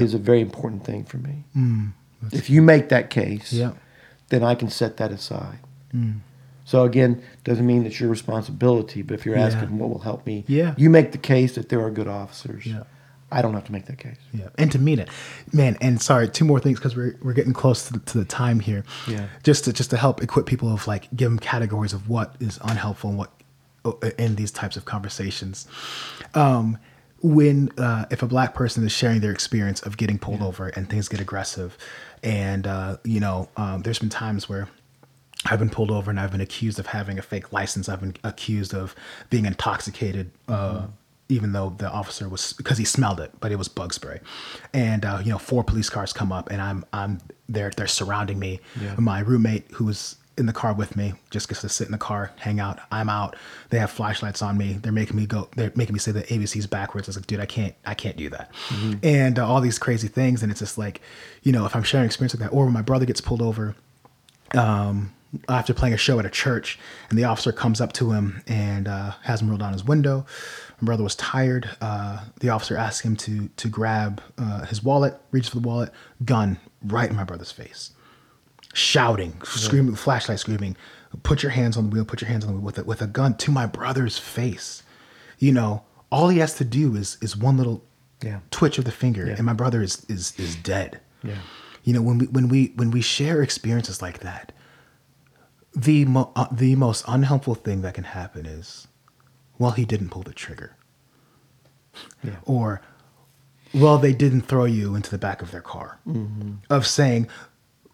Is 0.00 0.14
a 0.14 0.18
very 0.18 0.40
important 0.40 0.84
thing 0.84 1.04
for 1.04 1.18
me. 1.18 1.44
Mm. 1.56 1.92
If 2.32 2.48
you 2.48 2.62
make 2.62 2.88
that 2.88 3.10
case, 3.10 3.52
Yeah. 3.52 3.72
then 4.28 4.42
I 4.42 4.54
can 4.54 4.70
set 4.70 4.96
that 4.98 5.10
aside. 5.10 5.58
Mm. 5.94 6.20
So 6.64 6.84
again, 6.84 7.20
doesn't 7.44 7.66
mean 7.66 7.84
it's 7.84 7.98
your 8.00 8.08
responsibility, 8.08 9.02
but 9.02 9.14
if 9.14 9.26
you're 9.26 9.36
Yeah. 9.36 9.46
asking 9.46 9.78
what 9.78 9.90
will 9.90 9.98
help 10.00 10.24
me, 10.26 10.44
Yeah. 10.46 10.74
you 10.76 10.88
make 10.88 11.10
the 11.12 11.18
case 11.18 11.56
that 11.56 11.68
there 11.68 11.80
are 11.82 11.90
good 11.90 12.06
officers. 12.08 12.64
Yeah. 12.64 12.84
I 13.30 13.40
don't 13.42 13.54
have 13.54 13.64
to 13.64 13.72
make 13.72 13.86
that 13.86 13.96
case. 13.98 14.18
Yeah, 14.34 14.48
and 14.58 14.70
to 14.72 14.78
mean 14.78 14.98
it, 14.98 15.08
man. 15.54 15.78
And 15.80 16.00
sorry, 16.02 16.28
two 16.28 16.44
more 16.44 16.60
things 16.60 16.78
because 16.78 16.94
we're 16.94 17.16
we're 17.22 17.32
getting 17.32 17.54
close 17.54 17.86
to 17.86 17.94
the, 17.94 17.98
to 18.00 18.18
the 18.18 18.26
time 18.26 18.60
here. 18.60 18.84
Yeah. 19.08 19.26
Just 19.42 19.64
to 19.64 19.72
just 19.72 19.88
to 19.90 19.96
help 19.96 20.22
equip 20.22 20.44
people 20.44 20.70
of 20.70 20.86
like 20.86 21.08
give 21.16 21.30
them 21.30 21.38
categories 21.38 21.94
of 21.94 22.10
what 22.10 22.36
is 22.40 22.58
unhelpful 22.62 23.08
and 23.08 23.18
what 23.18 23.30
uh, 23.86 23.92
in 24.18 24.36
these 24.36 24.50
types 24.50 24.76
of 24.76 24.84
conversations. 24.84 25.66
Um, 26.34 26.76
when 27.22 27.70
uh, 27.78 28.06
if 28.10 28.22
a 28.22 28.26
black 28.26 28.54
person 28.54 28.84
is 28.84 28.92
sharing 28.92 29.20
their 29.20 29.32
experience 29.32 29.80
of 29.82 29.96
getting 29.96 30.18
pulled 30.18 30.42
over 30.42 30.68
and 30.68 30.90
things 30.90 31.08
get 31.08 31.20
aggressive, 31.20 31.78
and 32.22 32.66
uh, 32.66 32.96
you 33.04 33.20
know, 33.20 33.48
um, 33.56 33.82
there's 33.82 33.98
been 33.98 34.10
times 34.10 34.48
where. 34.48 34.68
I've 35.44 35.58
been 35.58 35.70
pulled 35.70 35.90
over 35.90 36.08
and 36.08 36.20
I've 36.20 36.30
been 36.30 36.40
accused 36.40 36.78
of 36.78 36.86
having 36.86 37.18
a 37.18 37.22
fake 37.22 37.52
license. 37.52 37.88
I've 37.88 37.98
been 37.98 38.14
accused 38.22 38.72
of 38.72 38.94
being 39.28 39.44
intoxicated, 39.44 40.30
uh, 40.46 40.86
even 41.28 41.50
though 41.50 41.70
the 41.70 41.90
officer 41.90 42.28
was 42.28 42.52
because 42.52 42.78
he 42.78 42.84
smelled 42.84 43.18
it, 43.18 43.32
but 43.40 43.50
it 43.50 43.56
was 43.56 43.66
bug 43.66 43.92
spray. 43.92 44.20
And 44.72 45.04
uh, 45.04 45.20
you 45.20 45.32
know, 45.32 45.38
four 45.38 45.64
police 45.64 45.90
cars 45.90 46.12
come 46.12 46.30
up 46.30 46.48
and 46.52 46.62
I'm 46.62 46.84
I'm 46.92 47.18
they're 47.48 47.72
they're 47.76 47.88
surrounding 47.88 48.38
me. 48.38 48.60
Yeah. 48.80 48.94
My 48.98 49.18
roommate 49.18 49.68
who 49.72 49.86
was 49.86 50.14
in 50.38 50.46
the 50.46 50.52
car 50.52 50.72
with 50.74 50.96
me 50.96 51.12
just 51.30 51.48
gets 51.48 51.60
to 51.60 51.68
sit 51.68 51.86
in 51.86 51.92
the 51.92 51.98
car, 51.98 52.32
hang 52.38 52.58
out. 52.58 52.78
I'm 52.90 53.08
out. 53.10 53.36
They 53.70 53.78
have 53.78 53.90
flashlights 53.90 54.40
on 54.42 54.56
me. 54.56 54.78
They're 54.82 54.92
making 54.92 55.16
me 55.16 55.26
go. 55.26 55.48
They're 55.56 55.72
making 55.74 55.92
me 55.92 55.98
say 55.98 56.12
the 56.12 56.22
ABCs 56.22 56.68
backwards. 56.70 57.08
I 57.08 57.10
was 57.10 57.16
like, 57.16 57.26
dude, 57.26 57.40
I 57.40 57.46
can't. 57.46 57.74
I 57.84 57.94
can't 57.94 58.16
do 58.16 58.30
that. 58.30 58.50
And 59.02 59.38
uh, 59.38 59.46
all 59.46 59.60
these 59.60 59.78
crazy 59.78 60.08
things. 60.08 60.42
And 60.42 60.50
it's 60.50 60.60
just 60.60 60.78
like, 60.78 61.00
you 61.42 61.52
know, 61.52 61.66
if 61.66 61.76
I'm 61.76 61.82
sharing 61.82 62.06
experience 62.06 62.34
like 62.34 62.48
that, 62.50 62.56
or 62.56 62.64
when 62.64 62.72
my 62.74 62.82
brother 62.82 63.04
gets 63.04 63.20
pulled 63.20 63.42
over, 63.42 63.74
um, 64.54 65.12
after 65.48 65.72
playing 65.72 65.94
a 65.94 65.98
show 65.98 66.18
at 66.18 66.26
a 66.26 66.30
church, 66.30 66.78
and 67.08 67.18
the 67.18 67.24
officer 67.24 67.52
comes 67.52 67.80
up 67.80 67.92
to 67.94 68.12
him 68.12 68.42
and 68.46 68.86
uh, 68.88 69.12
has 69.22 69.40
him 69.40 69.48
roll 69.48 69.58
down 69.58 69.72
his 69.72 69.84
window, 69.84 70.26
My 70.80 70.86
brother 70.86 71.02
was 71.02 71.14
tired. 71.16 71.70
Uh, 71.80 72.24
the 72.40 72.50
officer 72.50 72.76
asked 72.76 73.02
him 73.02 73.16
to 73.16 73.48
to 73.56 73.68
grab 73.68 74.22
uh, 74.38 74.64
his 74.66 74.82
wallet, 74.82 75.14
Reaches 75.30 75.48
for 75.50 75.60
the 75.60 75.66
wallet, 75.66 75.90
gun 76.24 76.58
right 76.84 77.08
in 77.08 77.16
my 77.16 77.24
brother's 77.24 77.52
face, 77.52 77.92
shouting, 78.72 79.40
screaming, 79.44 79.94
flashlight 79.94 80.38
screaming, 80.40 80.76
"Put 81.22 81.42
your 81.42 81.52
hands 81.52 81.76
on 81.76 81.84
the 81.90 81.90
wheel! 81.94 82.04
Put 82.04 82.20
your 82.20 82.28
hands 82.30 82.44
on 82.44 82.50
the 82.52 82.56
wheel!" 82.56 82.64
with 82.64 82.78
a, 82.78 82.84
with 82.84 83.02
a 83.02 83.06
gun 83.06 83.36
to 83.38 83.50
my 83.50 83.66
brother's 83.66 84.18
face. 84.18 84.82
You 85.38 85.52
know, 85.52 85.84
all 86.10 86.28
he 86.28 86.38
has 86.38 86.54
to 86.56 86.64
do 86.64 86.94
is 86.96 87.18
is 87.20 87.36
one 87.36 87.56
little 87.56 87.84
Yeah. 88.22 88.40
twitch 88.50 88.78
of 88.78 88.84
the 88.84 88.92
finger, 88.92 89.26
Yeah. 89.26 89.34
and 89.36 89.44
my 89.44 89.52
brother 89.54 89.82
is 89.82 90.04
is 90.08 90.32
is 90.38 90.56
dead. 90.56 91.00
Yeah. 91.22 91.38
You 91.84 91.92
know, 91.94 92.02
when 92.02 92.18
we 92.18 92.26
when 92.26 92.48
we 92.48 92.72
when 92.76 92.90
we 92.90 93.00
share 93.02 93.42
experiences 93.42 94.00
like 94.00 94.20
that, 94.20 94.52
the 95.74 96.04
mo- 96.04 96.32
uh, 96.36 96.46
the 96.52 96.76
most 96.76 97.04
unhelpful 97.08 97.54
thing 97.56 97.82
that 97.82 97.94
can 97.94 98.04
happen 98.04 98.46
is, 98.46 98.86
well, 99.58 99.72
he 99.72 99.84
didn't 99.84 100.10
pull 100.10 100.22
the 100.22 100.32
trigger, 100.34 100.76
Yeah. 102.22 102.36
or, 102.44 102.80
well, 103.74 103.98
they 103.98 104.12
didn't 104.12 104.42
throw 104.42 104.64
you 104.64 104.94
into 104.94 105.10
the 105.10 105.18
back 105.18 105.42
of 105.42 105.50
their 105.50 105.60
car. 105.62 105.98
Mm-hmm. 106.06 106.52
Of 106.70 106.86
saying, 106.86 107.26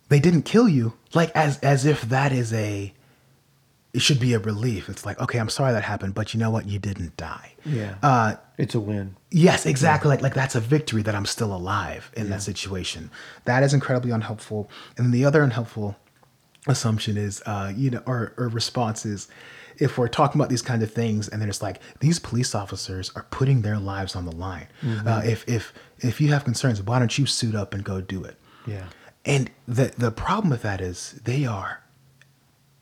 they 0.09 0.21
didn't 0.21 0.43
kill 0.43 0.69
you, 0.69 0.95
like 1.15 1.31
as 1.35 1.59
as 1.61 1.85
if 1.85 2.03
that 2.03 2.33
is 2.33 2.53
a, 2.53 2.93
it 3.93 4.01
should 4.01 4.21
be 4.21 4.35
a 4.35 4.39
relief. 4.39 4.89
It's 4.89 5.05
like, 5.05 5.21
okay, 5.21 5.39
I'm 5.39 5.49
sorry 5.49 5.73
that 5.73 5.85
happened, 5.85 6.15
but 6.15 6.33
you 6.33 6.41
know 6.41 6.51
what, 6.51 6.67
you 6.67 6.79
didn't 6.79 7.17
die. 7.17 7.55
Yeah. 7.65 7.97
Uh, 8.03 8.37
it's 8.57 8.75
a 8.75 8.81
win. 8.81 9.17
Yes, 9.31 9.67
exactly. 9.67 10.09
Like 10.09 10.23
like 10.23 10.35
that's 10.35 10.55
a 10.55 10.61
victory 10.61 11.03
that 11.03 11.15
I'm 11.15 11.27
still 11.27 11.55
alive 11.55 12.11
in 12.17 12.31
that 12.31 12.43
situation. 12.43 13.11
That 13.45 13.63
is 13.63 13.75
incredibly 13.75 14.11
unhelpful. 14.11 14.71
And 14.97 15.07
then 15.07 15.13
the 15.13 15.25
other 15.25 15.43
unhelpful 15.43 15.97
assumption 16.67 17.17
is, 17.17 17.43
uh, 17.47 17.73
you 17.75 17.91
know, 17.91 18.03
or, 18.07 18.35
or 18.37 18.49
response 18.49 19.07
is, 19.07 19.29
if 19.79 19.97
we're 19.97 20.09
talking 20.09 20.41
about 20.41 20.51
these 20.51 20.63
kind 20.63 20.83
of 20.83 20.93
things, 20.93 21.29
and 21.29 21.41
then 21.41 21.49
it's 21.49 21.63
like 21.63 21.81
these 22.01 22.19
police 22.19 22.53
officers 22.55 23.13
are 23.15 23.27
putting 23.31 23.63
their 23.63 23.79
lives 23.79 24.17
on 24.17 24.25
the 24.25 24.33
line. 24.33 24.67
Uh, 25.07 25.23
if 25.25 25.49
if 25.49 25.73
if 26.01 26.21
you 26.21 26.33
have 26.33 26.45
concerns, 26.45 26.83
why 26.83 26.99
don't 26.99 27.17
you 27.17 27.27
suit 27.27 27.55
up 27.55 27.75
and 27.75 27.85
go 27.85 28.01
do 28.01 28.25
it? 28.25 28.37
Yeah. 28.67 28.87
And 29.25 29.51
the 29.67 29.93
the 29.97 30.11
problem 30.11 30.51
with 30.51 30.63
that 30.63 30.81
is 30.81 31.21
they 31.25 31.45
are 31.45 31.83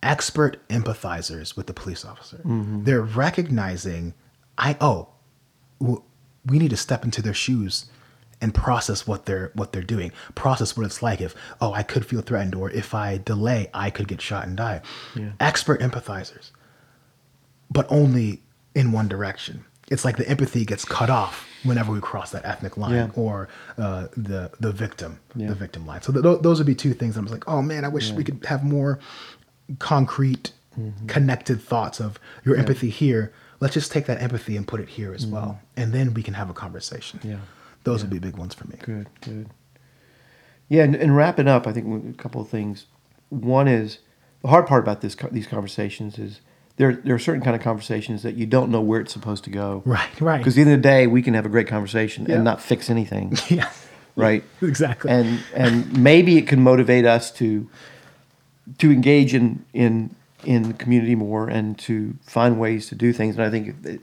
expert 0.03 0.67
empathizers 0.69 1.57
with 1.57 1.67
the 1.67 1.75
police 1.75 2.05
officer. 2.05 2.39
Mm-hmm. 2.39 2.85
They're 2.85 3.03
recognizing, 3.03 4.15
I 4.57 4.77
oh, 4.81 5.09
we 5.81 6.59
need 6.59 6.71
to 6.71 6.77
step 6.77 7.05
into 7.05 7.23
their 7.23 7.35
shoes 7.35 7.87
and 8.41 8.55
process 8.55 9.07
what 9.07 9.27
they're 9.27 9.51
what 9.55 9.73
they're 9.73 9.83
doing. 9.83 10.13
Process 10.35 10.77
what 10.77 10.87
it's 10.87 11.03
like 11.03 11.21
if 11.21 11.35
oh 11.61 11.73
I 11.73 11.83
could 11.83 12.07
feel 12.07 12.21
threatened 12.21 12.55
or 12.55 12.71
if 12.71 12.95
I 12.95 13.19
delay 13.19 13.71
I 13.75 13.91
could 13.91 14.09
get 14.09 14.21
shot 14.21 14.47
and 14.47 14.57
die. 14.57 14.83
Yeah. 15.15 15.33
Expert 15.41 15.81
empathizers, 15.81 16.51
but 17.71 17.87
only 17.91 18.43
in 18.75 18.93
one 18.93 19.09
direction. 19.09 19.65
It's 19.91 20.05
like 20.05 20.17
the 20.17 20.29
empathy 20.29 20.65
gets 20.65 20.85
cut 20.85 21.11
off 21.11 21.47
whenever 21.63 21.93
we 21.93 22.01
cross 22.01 22.31
that 22.33 22.45
ethnic 22.45 22.77
line 22.77 22.93
Yeah. 22.95 23.09
or 23.15 23.49
uh, 23.79 24.09
the 24.17 24.51
the 24.61 24.73
victim 24.73 25.21
Yeah. 25.35 25.49
the 25.49 25.55
victim 25.55 25.87
line. 25.87 26.03
So 26.03 26.13
th- 26.13 26.23
th- 26.25 26.41
those 26.43 26.59
would 26.59 26.67
be 26.67 26.75
two 26.75 26.93
things. 26.95 27.17
I 27.17 27.21
was 27.21 27.31
like, 27.33 27.49
oh 27.49 27.63
man, 27.63 27.85
I 27.85 27.89
wish 27.89 28.11
we 28.13 28.25
could 28.25 28.45
have 28.47 28.65
more 28.65 28.99
concrete, 29.79 30.53
Mm-hmm. 30.79 31.07
connected 31.07 31.63
thoughts 31.63 32.01
of 32.01 32.19
your 32.45 32.55
empathy 32.57 32.91
here. 32.91 33.33
Let's 33.61 33.73
just 33.73 33.91
take 33.91 34.05
that 34.07 34.21
empathy 34.21 34.59
and 34.59 34.69
put 34.69 34.79
it 34.79 34.91
here 34.91 35.15
as 35.15 35.27
well, 35.27 35.59
and 35.75 35.95
then 35.95 36.13
we 36.13 36.23
can 36.23 36.35
have 36.35 36.51
a 36.51 36.53
conversation. 36.53 37.19
Mm-hmm. 37.21 37.31
Yeah. 37.31 37.39
those 37.85 38.03
would 38.03 38.11
be 38.11 38.19
big 38.19 38.37
ones 38.37 38.53
for 38.53 38.67
me. 38.69 38.77
Good, 38.83 39.07
good. 39.23 39.49
Yeah, 40.69 40.83
and, 40.83 40.95
and 40.95 41.17
wrapping 41.17 41.49
up, 41.49 41.67
I 41.67 41.73
think 41.73 42.15
a 42.15 42.23
couple 42.23 42.43
of 42.43 42.51
things. 42.51 42.85
One 43.31 43.69
is 43.69 44.01
the 44.43 44.49
hard 44.49 44.67
part 44.67 44.83
about 44.85 45.01
this 45.01 45.17
these 45.33 45.47
conversations 45.47 46.19
is 46.19 46.41
there 46.77 46.93
there 46.93 47.15
are 47.15 47.19
certain 47.19 47.43
kind 47.43 47.57
of 47.57 47.63
conversations 47.63 48.23
that 48.23 48.35
you 48.35 48.47
don't 48.47 48.71
know 48.71 48.81
where 48.81 49.01
it's 49.01 49.13
supposed 49.13 49.45
to 49.45 49.51
go. 49.51 49.83
Right, 49.85 50.21
right. 50.21 50.39
Because 50.39 50.55
at 50.55 50.57
the 50.57 50.61
end 50.63 50.73
of 50.73 50.83
the 50.83 50.89
day, 50.89 51.07
we 51.07 51.23
can 51.23 51.35
have 51.35 51.47
a 51.47 51.49
great 51.49 51.69
conversation 51.69 52.27
Yeah. 52.27 52.37
and 52.37 52.45
not 52.45 52.61
fix 52.61 52.91
anything. 52.91 53.37
yeah, 53.49 53.71
right? 54.15 54.45
exactly. 54.63 55.11
And 55.11 55.41
and 55.55 55.97
maybe 56.03 56.37
it 56.37 56.47
can 56.47 56.63
motivate 56.63 57.07
us 57.07 57.31
to 57.33 57.69
to 58.79 58.91
engage 58.91 59.35
in 59.35 59.65
in 59.73 60.15
in 60.45 60.63
the 60.65 60.75
community 60.75 61.15
more 61.15 61.49
and 61.49 61.79
to 61.79 62.15
find 62.23 62.61
ways 62.61 62.89
to 62.89 62.95
do 62.95 63.13
things. 63.13 63.37
And 63.37 63.45
I 63.45 63.51
think 63.51 64.01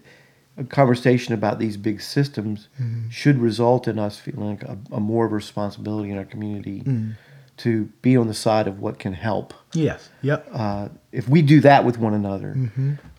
a 0.58 0.64
conversation 0.64 1.34
about 1.34 1.60
these 1.60 1.78
big 1.78 2.02
systems 2.02 2.68
mm-hmm. 2.80 3.10
should 3.10 3.38
result 3.40 3.88
in 3.88 3.98
us 3.98 4.18
feeling 4.20 4.50
like 4.50 4.64
a, 4.64 4.78
a 4.92 5.00
more 5.00 5.26
of 5.26 5.32
a 5.32 5.36
responsibility 5.36 6.12
in 6.12 6.18
our 6.18 6.26
community 6.26 6.82
mm. 6.82 7.16
To 7.58 7.86
be 8.02 8.18
on 8.18 8.28
the 8.28 8.34
side 8.34 8.68
of 8.68 8.80
what 8.80 8.98
can 9.00 9.14
help. 9.14 9.54
yes, 9.74 10.10
yep, 10.22 10.48
Uh, 10.52 10.90
if 11.12 11.30
we 11.30 11.42
do 11.42 11.60
that 11.62 11.86
with 11.86 11.98
one 12.00 12.14
another 12.14 12.58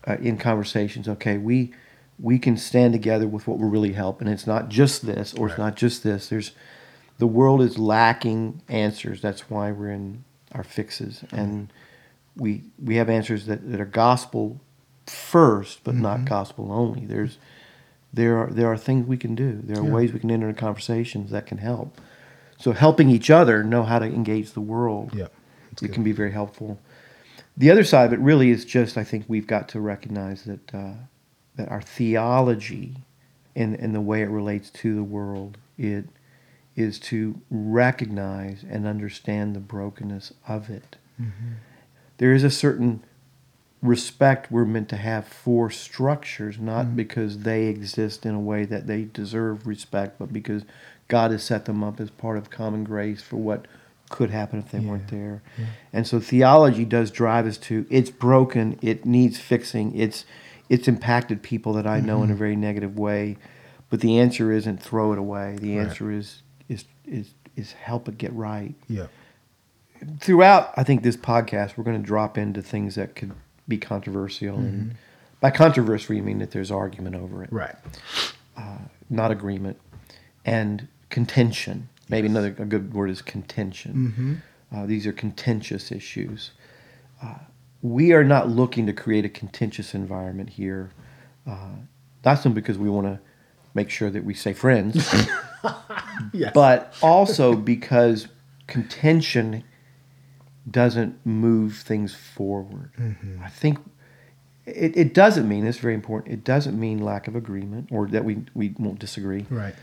uh, 0.07 0.17
in 0.21 0.37
conversations, 0.37 1.07
okay, 1.07 1.37
we 1.37 1.73
we 2.17 2.39
can 2.39 2.55
stand 2.57 2.93
together 2.93 3.27
with 3.27 3.45
what 3.47 3.59
will 3.59 3.69
really 3.69 3.91
help, 3.93 4.21
and 4.21 4.29
it's 4.29 4.47
not 4.47 4.69
just 4.69 5.05
this, 5.05 5.33
or 5.33 5.47
it's 5.49 5.57
not 5.57 5.75
just 5.75 6.03
this. 6.03 6.29
There's 6.29 6.51
the 7.17 7.27
world 7.27 7.61
is 7.61 7.77
lacking 7.77 8.61
answers. 8.69 9.21
That's 9.21 9.49
why 9.49 9.71
we're 9.71 9.91
in 9.91 10.23
our 10.53 10.63
fixes, 10.63 11.23
and 11.31 11.71
we 12.35 12.63
we 12.81 12.95
have 12.97 13.09
answers 13.09 13.45
that, 13.47 13.69
that 13.71 13.79
are 13.81 13.85
gospel 13.85 14.59
first, 15.07 15.83
but 15.83 15.95
not 15.95 16.25
gospel 16.25 16.71
only. 16.71 17.05
There's 17.05 17.37
there 18.13 18.37
are 18.37 18.49
there 18.51 18.67
are 18.71 18.77
things 18.77 19.07
we 19.07 19.17
can 19.17 19.35
do. 19.35 19.59
There 19.63 19.81
are 19.81 19.85
Yeah. 19.85 19.91
ways 19.93 20.13
we 20.13 20.19
can 20.19 20.31
enter 20.31 20.47
into 20.49 20.59
conversations 20.59 21.31
that 21.31 21.45
can 21.45 21.57
help. 21.59 21.99
So 22.57 22.71
helping 22.71 23.09
each 23.09 23.29
other 23.29 23.63
know 23.63 23.83
how 23.83 23.99
to 23.99 24.05
engage 24.05 24.51
the 24.51 24.61
world. 24.61 25.11
That's 25.69 25.83
it 25.83 25.87
good. 25.87 25.93
can 25.93 26.03
be 26.03 26.11
very 26.13 26.31
helpful. 26.31 26.79
The 27.57 27.71
other 27.71 27.83
side 27.83 28.05
of 28.05 28.13
it 28.13 28.19
really 28.19 28.49
is 28.49 28.65
just 28.65 28.97
I 28.97 29.03
think 29.03 29.25
we've 29.27 29.47
got 29.47 29.69
to 29.69 29.79
recognize 29.79 30.43
that 30.43 30.73
uh, 30.73 30.93
that 31.55 31.69
our 31.69 31.81
theology 31.81 32.97
and 33.55 33.75
and 33.75 33.93
the 33.93 34.01
way 34.01 34.21
it 34.21 34.29
relates 34.29 34.69
to 34.69 34.95
the 34.95 35.03
world 35.03 35.57
it 35.77 36.05
is 36.75 36.99
to 36.99 37.39
recognize 37.49 38.63
and 38.69 38.85
understand 38.85 39.55
the 39.55 39.59
brokenness 39.61 40.33
of 40.47 40.69
it. 40.69 40.97
There 42.17 42.33
is 42.33 42.43
a 42.43 42.49
certain 42.49 43.03
respect 43.81 44.51
we're 44.51 44.65
meant 44.65 44.89
to 44.89 44.97
have 44.97 45.27
for 45.27 45.69
structures, 45.69 46.57
not 46.59 46.95
because 46.95 47.39
they 47.39 47.67
exist 47.67 48.25
in 48.25 48.35
a 48.35 48.39
way 48.39 48.65
that 48.65 48.87
they 48.87 49.03
deserve 49.03 49.67
respect, 49.67 50.17
but 50.19 50.33
because 50.33 50.63
God 51.07 51.31
has 51.31 51.43
set 51.43 51.65
them 51.65 51.83
up 51.83 51.99
as 51.99 52.09
part 52.09 52.37
of 52.37 52.49
common 52.49 52.83
grace 52.83 53.21
for 53.21 53.37
what 53.37 53.67
could 54.09 54.29
happen 54.29 54.59
if 54.59 54.71
they 54.71 54.79
weren't 54.79 55.11
Yeah. 55.11 55.17
there. 55.17 55.41
And 55.91 56.05
so 56.07 56.19
theology 56.19 56.85
does 56.85 57.11
drive 57.11 57.45
us 57.47 57.57
to 57.59 57.85
it's 57.89 58.09
broken, 58.11 58.77
it 58.81 59.05
needs 59.05 59.39
fixing, 59.39 59.95
it's 59.95 60.25
it's 60.69 60.87
impacted 60.87 61.43
people 61.43 61.73
that 61.73 61.85
I 61.85 61.99
know 61.99 62.17
in 62.17 62.23
a 62.23 62.33
mm-hmm. 62.33 62.39
very 62.39 62.55
negative 62.55 62.97
way. 62.97 63.37
But 63.89 64.01
the 64.01 64.19
answer 64.19 64.51
isn't 64.51 64.81
throw 64.81 65.11
it 65.13 65.19
away. 65.19 65.57
The 65.59 65.77
Right. 65.77 65.87
answer 65.87 66.11
is 66.11 66.41
is 66.69 66.85
is 67.05 67.33
is 67.55 67.73
help 67.73 68.07
it 68.09 68.17
get 68.17 68.33
right 68.33 68.75
Yep. 68.89 69.09
throughout 70.19 70.73
I 70.75 70.83
think 70.83 71.03
this 71.03 71.17
podcast 71.17 71.77
we're 71.77 71.83
going 71.83 72.01
to 72.01 72.05
drop 72.05 72.37
into 72.37 72.61
things 72.61 72.95
that 72.95 73.15
could 73.15 73.31
be 73.67 73.77
controversial 73.77 74.57
and 74.57 74.81
mm-hmm. 74.81 74.95
by 75.39 75.51
controversy 75.51 76.13
we 76.15 76.21
mean 76.21 76.39
that 76.39 76.51
there's 76.51 76.69
argument 76.71 77.15
over 77.15 77.43
it 77.43 77.51
Right. 77.51 77.75
Uh, 78.57 78.79
not 79.09 79.31
agreement 79.31 79.79
and 80.43 80.87
contention 81.15 81.87
maybe 82.09 82.27
another 82.27 82.53
a 82.59 82.65
good 82.65 82.93
word 82.93 83.09
is 83.09 83.21
contention 83.21 84.41
uh, 84.73 84.85
these 84.85 85.07
are 85.07 85.13
contentious 85.13 85.89
issues 85.99 86.51
uh, 87.23 87.39
we 87.81 88.11
are 88.11 88.23
not 88.35 88.49
looking 88.49 88.85
to 88.85 88.91
create 88.93 89.23
a 89.23 89.29
contentious 89.29 89.95
environment 89.95 90.49
here 90.49 90.91
uh, 91.47 91.69
not 92.25 92.35
simply 92.41 92.61
because 92.61 92.77
we 92.77 92.89
want 92.89 93.07
to 93.07 93.17
make 93.73 93.89
sure 93.89 94.09
that 94.09 94.25
we 94.25 94.33
stay 94.33 94.51
friends 94.51 94.93
Yes. 96.33 96.51
but 96.53 96.93
also 97.01 97.55
because 97.55 98.27
contention 98.67 99.63
doesn't 100.69 101.13
move 101.25 101.77
things 101.77 102.13
forward. 102.15 102.89
I 103.43 103.49
think 103.49 103.77
it, 104.65 104.97
it 104.97 105.13
doesn't 105.13 105.47
mean, 105.47 105.65
it's 105.67 105.77
very 105.77 105.93
important, 105.93 106.33
it 106.33 106.43
doesn't 106.43 106.77
mean 106.79 106.97
lack 106.99 107.27
of 107.27 107.35
agreement 107.35 107.89
or 107.91 108.07
that 108.07 108.23
we, 108.25 108.33
we 108.53 108.73
won't 108.79 108.99
disagree. 108.99 109.45
right. 109.49 109.75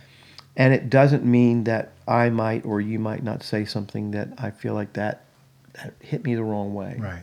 And 0.56 0.74
it 0.74 0.90
doesn't 0.90 1.24
mean 1.24 1.64
that 1.64 1.92
I 2.06 2.28
might 2.30 2.64
or 2.64 2.80
you 2.80 2.98
might 2.98 3.22
not 3.22 3.42
say 3.42 3.64
something 3.64 4.10
that 4.10 4.28
I 4.38 4.50
feel 4.50 4.74
like 4.74 4.92
that, 4.94 5.24
that 5.74 5.94
hit 6.00 6.24
me 6.24 6.34
the 6.34 6.44
wrong 6.44 6.74
way. 6.74 6.96
Right. 6.98 7.22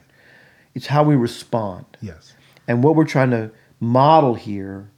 It's 0.74 0.88
how 0.88 1.04
we 1.04 1.16
respond. 1.16 1.86
Yes. 2.02 2.34
And 2.68 2.84
what 2.84 2.96
we're 2.96 3.06
trying 3.06 3.32
to 3.32 3.52
model 3.80 4.34
here 4.36 4.90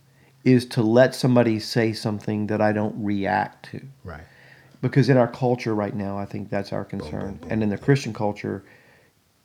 is 0.43 0.65
to 0.65 0.81
let 0.81 1.13
somebody 1.13 1.59
say 1.59 1.93
something 1.93 2.47
that 2.47 2.61
I 2.61 2.71
don't 2.71 2.95
react 3.03 3.69
to 3.71 3.81
Right. 4.03 4.23
because 4.81 5.09
in 5.09 5.17
our 5.17 5.27
culture 5.27 5.75
right 5.75 5.95
now, 5.95 6.17
I 6.17 6.25
think 6.25 6.49
that's 6.49 6.73
our 6.73 6.83
concern, 6.83 7.39
and 7.49 7.61
in 7.61 7.69
the 7.69 7.77
Christian 7.77 8.13
culture, 8.13 8.63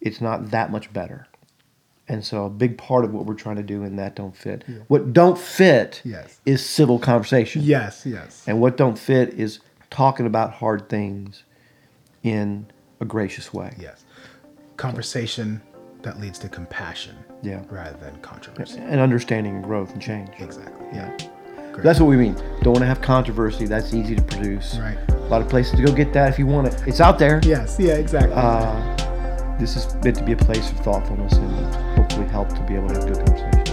it's 0.00 0.20
not 0.20 0.50
that 0.52 0.70
much 0.70 0.92
better. 0.92 1.26
And 2.08 2.24
so 2.24 2.44
a 2.44 2.50
big 2.50 2.78
part 2.78 3.04
of 3.04 3.12
what 3.12 3.26
we're 3.26 3.34
trying 3.34 3.56
to 3.56 3.62
do 3.62 3.82
in 3.82 3.96
that 3.96 4.14
don't 4.14 4.36
fit. 4.36 4.64
Yeah. 4.68 4.76
What 4.88 5.12
don't 5.12 5.36
fit 5.36 6.00
yes. 6.04 6.40
is 6.46 6.64
civil 6.64 6.98
conversation. 6.98 7.62
Yes, 7.62 8.04
yes. 8.06 8.44
And 8.46 8.60
what 8.60 8.76
don't 8.76 8.98
fit 8.98 9.34
is 9.34 9.58
talking 9.90 10.26
about 10.26 10.52
hard 10.52 10.88
things 10.88 11.42
in 12.22 12.66
a 13.00 13.04
gracious 13.04 13.52
way. 13.52 13.74
Yes. 13.78 14.04
Conversation 14.76 15.60
that 16.02 16.20
leads 16.20 16.38
to 16.38 16.48
compassion 16.48 17.16
yeah. 17.42 17.64
rather 17.70 17.96
than 17.98 18.16
controversy. 18.20 18.78
And 18.78 19.00
understanding 19.00 19.56
and 19.56 19.64
growth 19.64 19.92
and 19.92 20.00
change. 20.00 20.30
Exactly. 20.38 20.86
Yeah. 20.92 21.16
Great. 21.72 21.82
That's 21.82 21.98
what 21.98 22.06
we 22.06 22.16
mean. 22.16 22.34
Don't 22.62 22.74
want 22.74 22.78
to 22.78 22.86
have 22.86 23.02
controversy. 23.02 23.66
That's 23.66 23.92
easy 23.92 24.14
to 24.14 24.22
produce. 24.22 24.78
Right. 24.78 24.96
A 25.10 25.14
lot 25.28 25.42
of 25.42 25.48
places 25.48 25.74
to 25.76 25.84
go 25.84 25.92
get 25.92 26.12
that 26.12 26.32
if 26.32 26.38
you 26.38 26.46
want 26.46 26.68
it. 26.68 26.82
It's 26.86 27.00
out 27.00 27.18
there. 27.18 27.40
Yes. 27.42 27.76
Yeah, 27.80 27.94
exactly. 27.94 28.32
Uh, 28.34 29.05
this 29.58 29.76
is 29.76 29.94
meant 30.04 30.16
to 30.16 30.24
be 30.24 30.32
a 30.32 30.36
place 30.36 30.70
of 30.70 30.78
thoughtfulness 30.80 31.32
and 31.34 31.74
hopefully 31.96 32.28
help 32.28 32.48
to 32.50 32.62
be 32.62 32.74
able 32.74 32.88
to 32.88 32.94
have 32.94 33.06
good 33.06 33.26
conversations. 33.26 33.65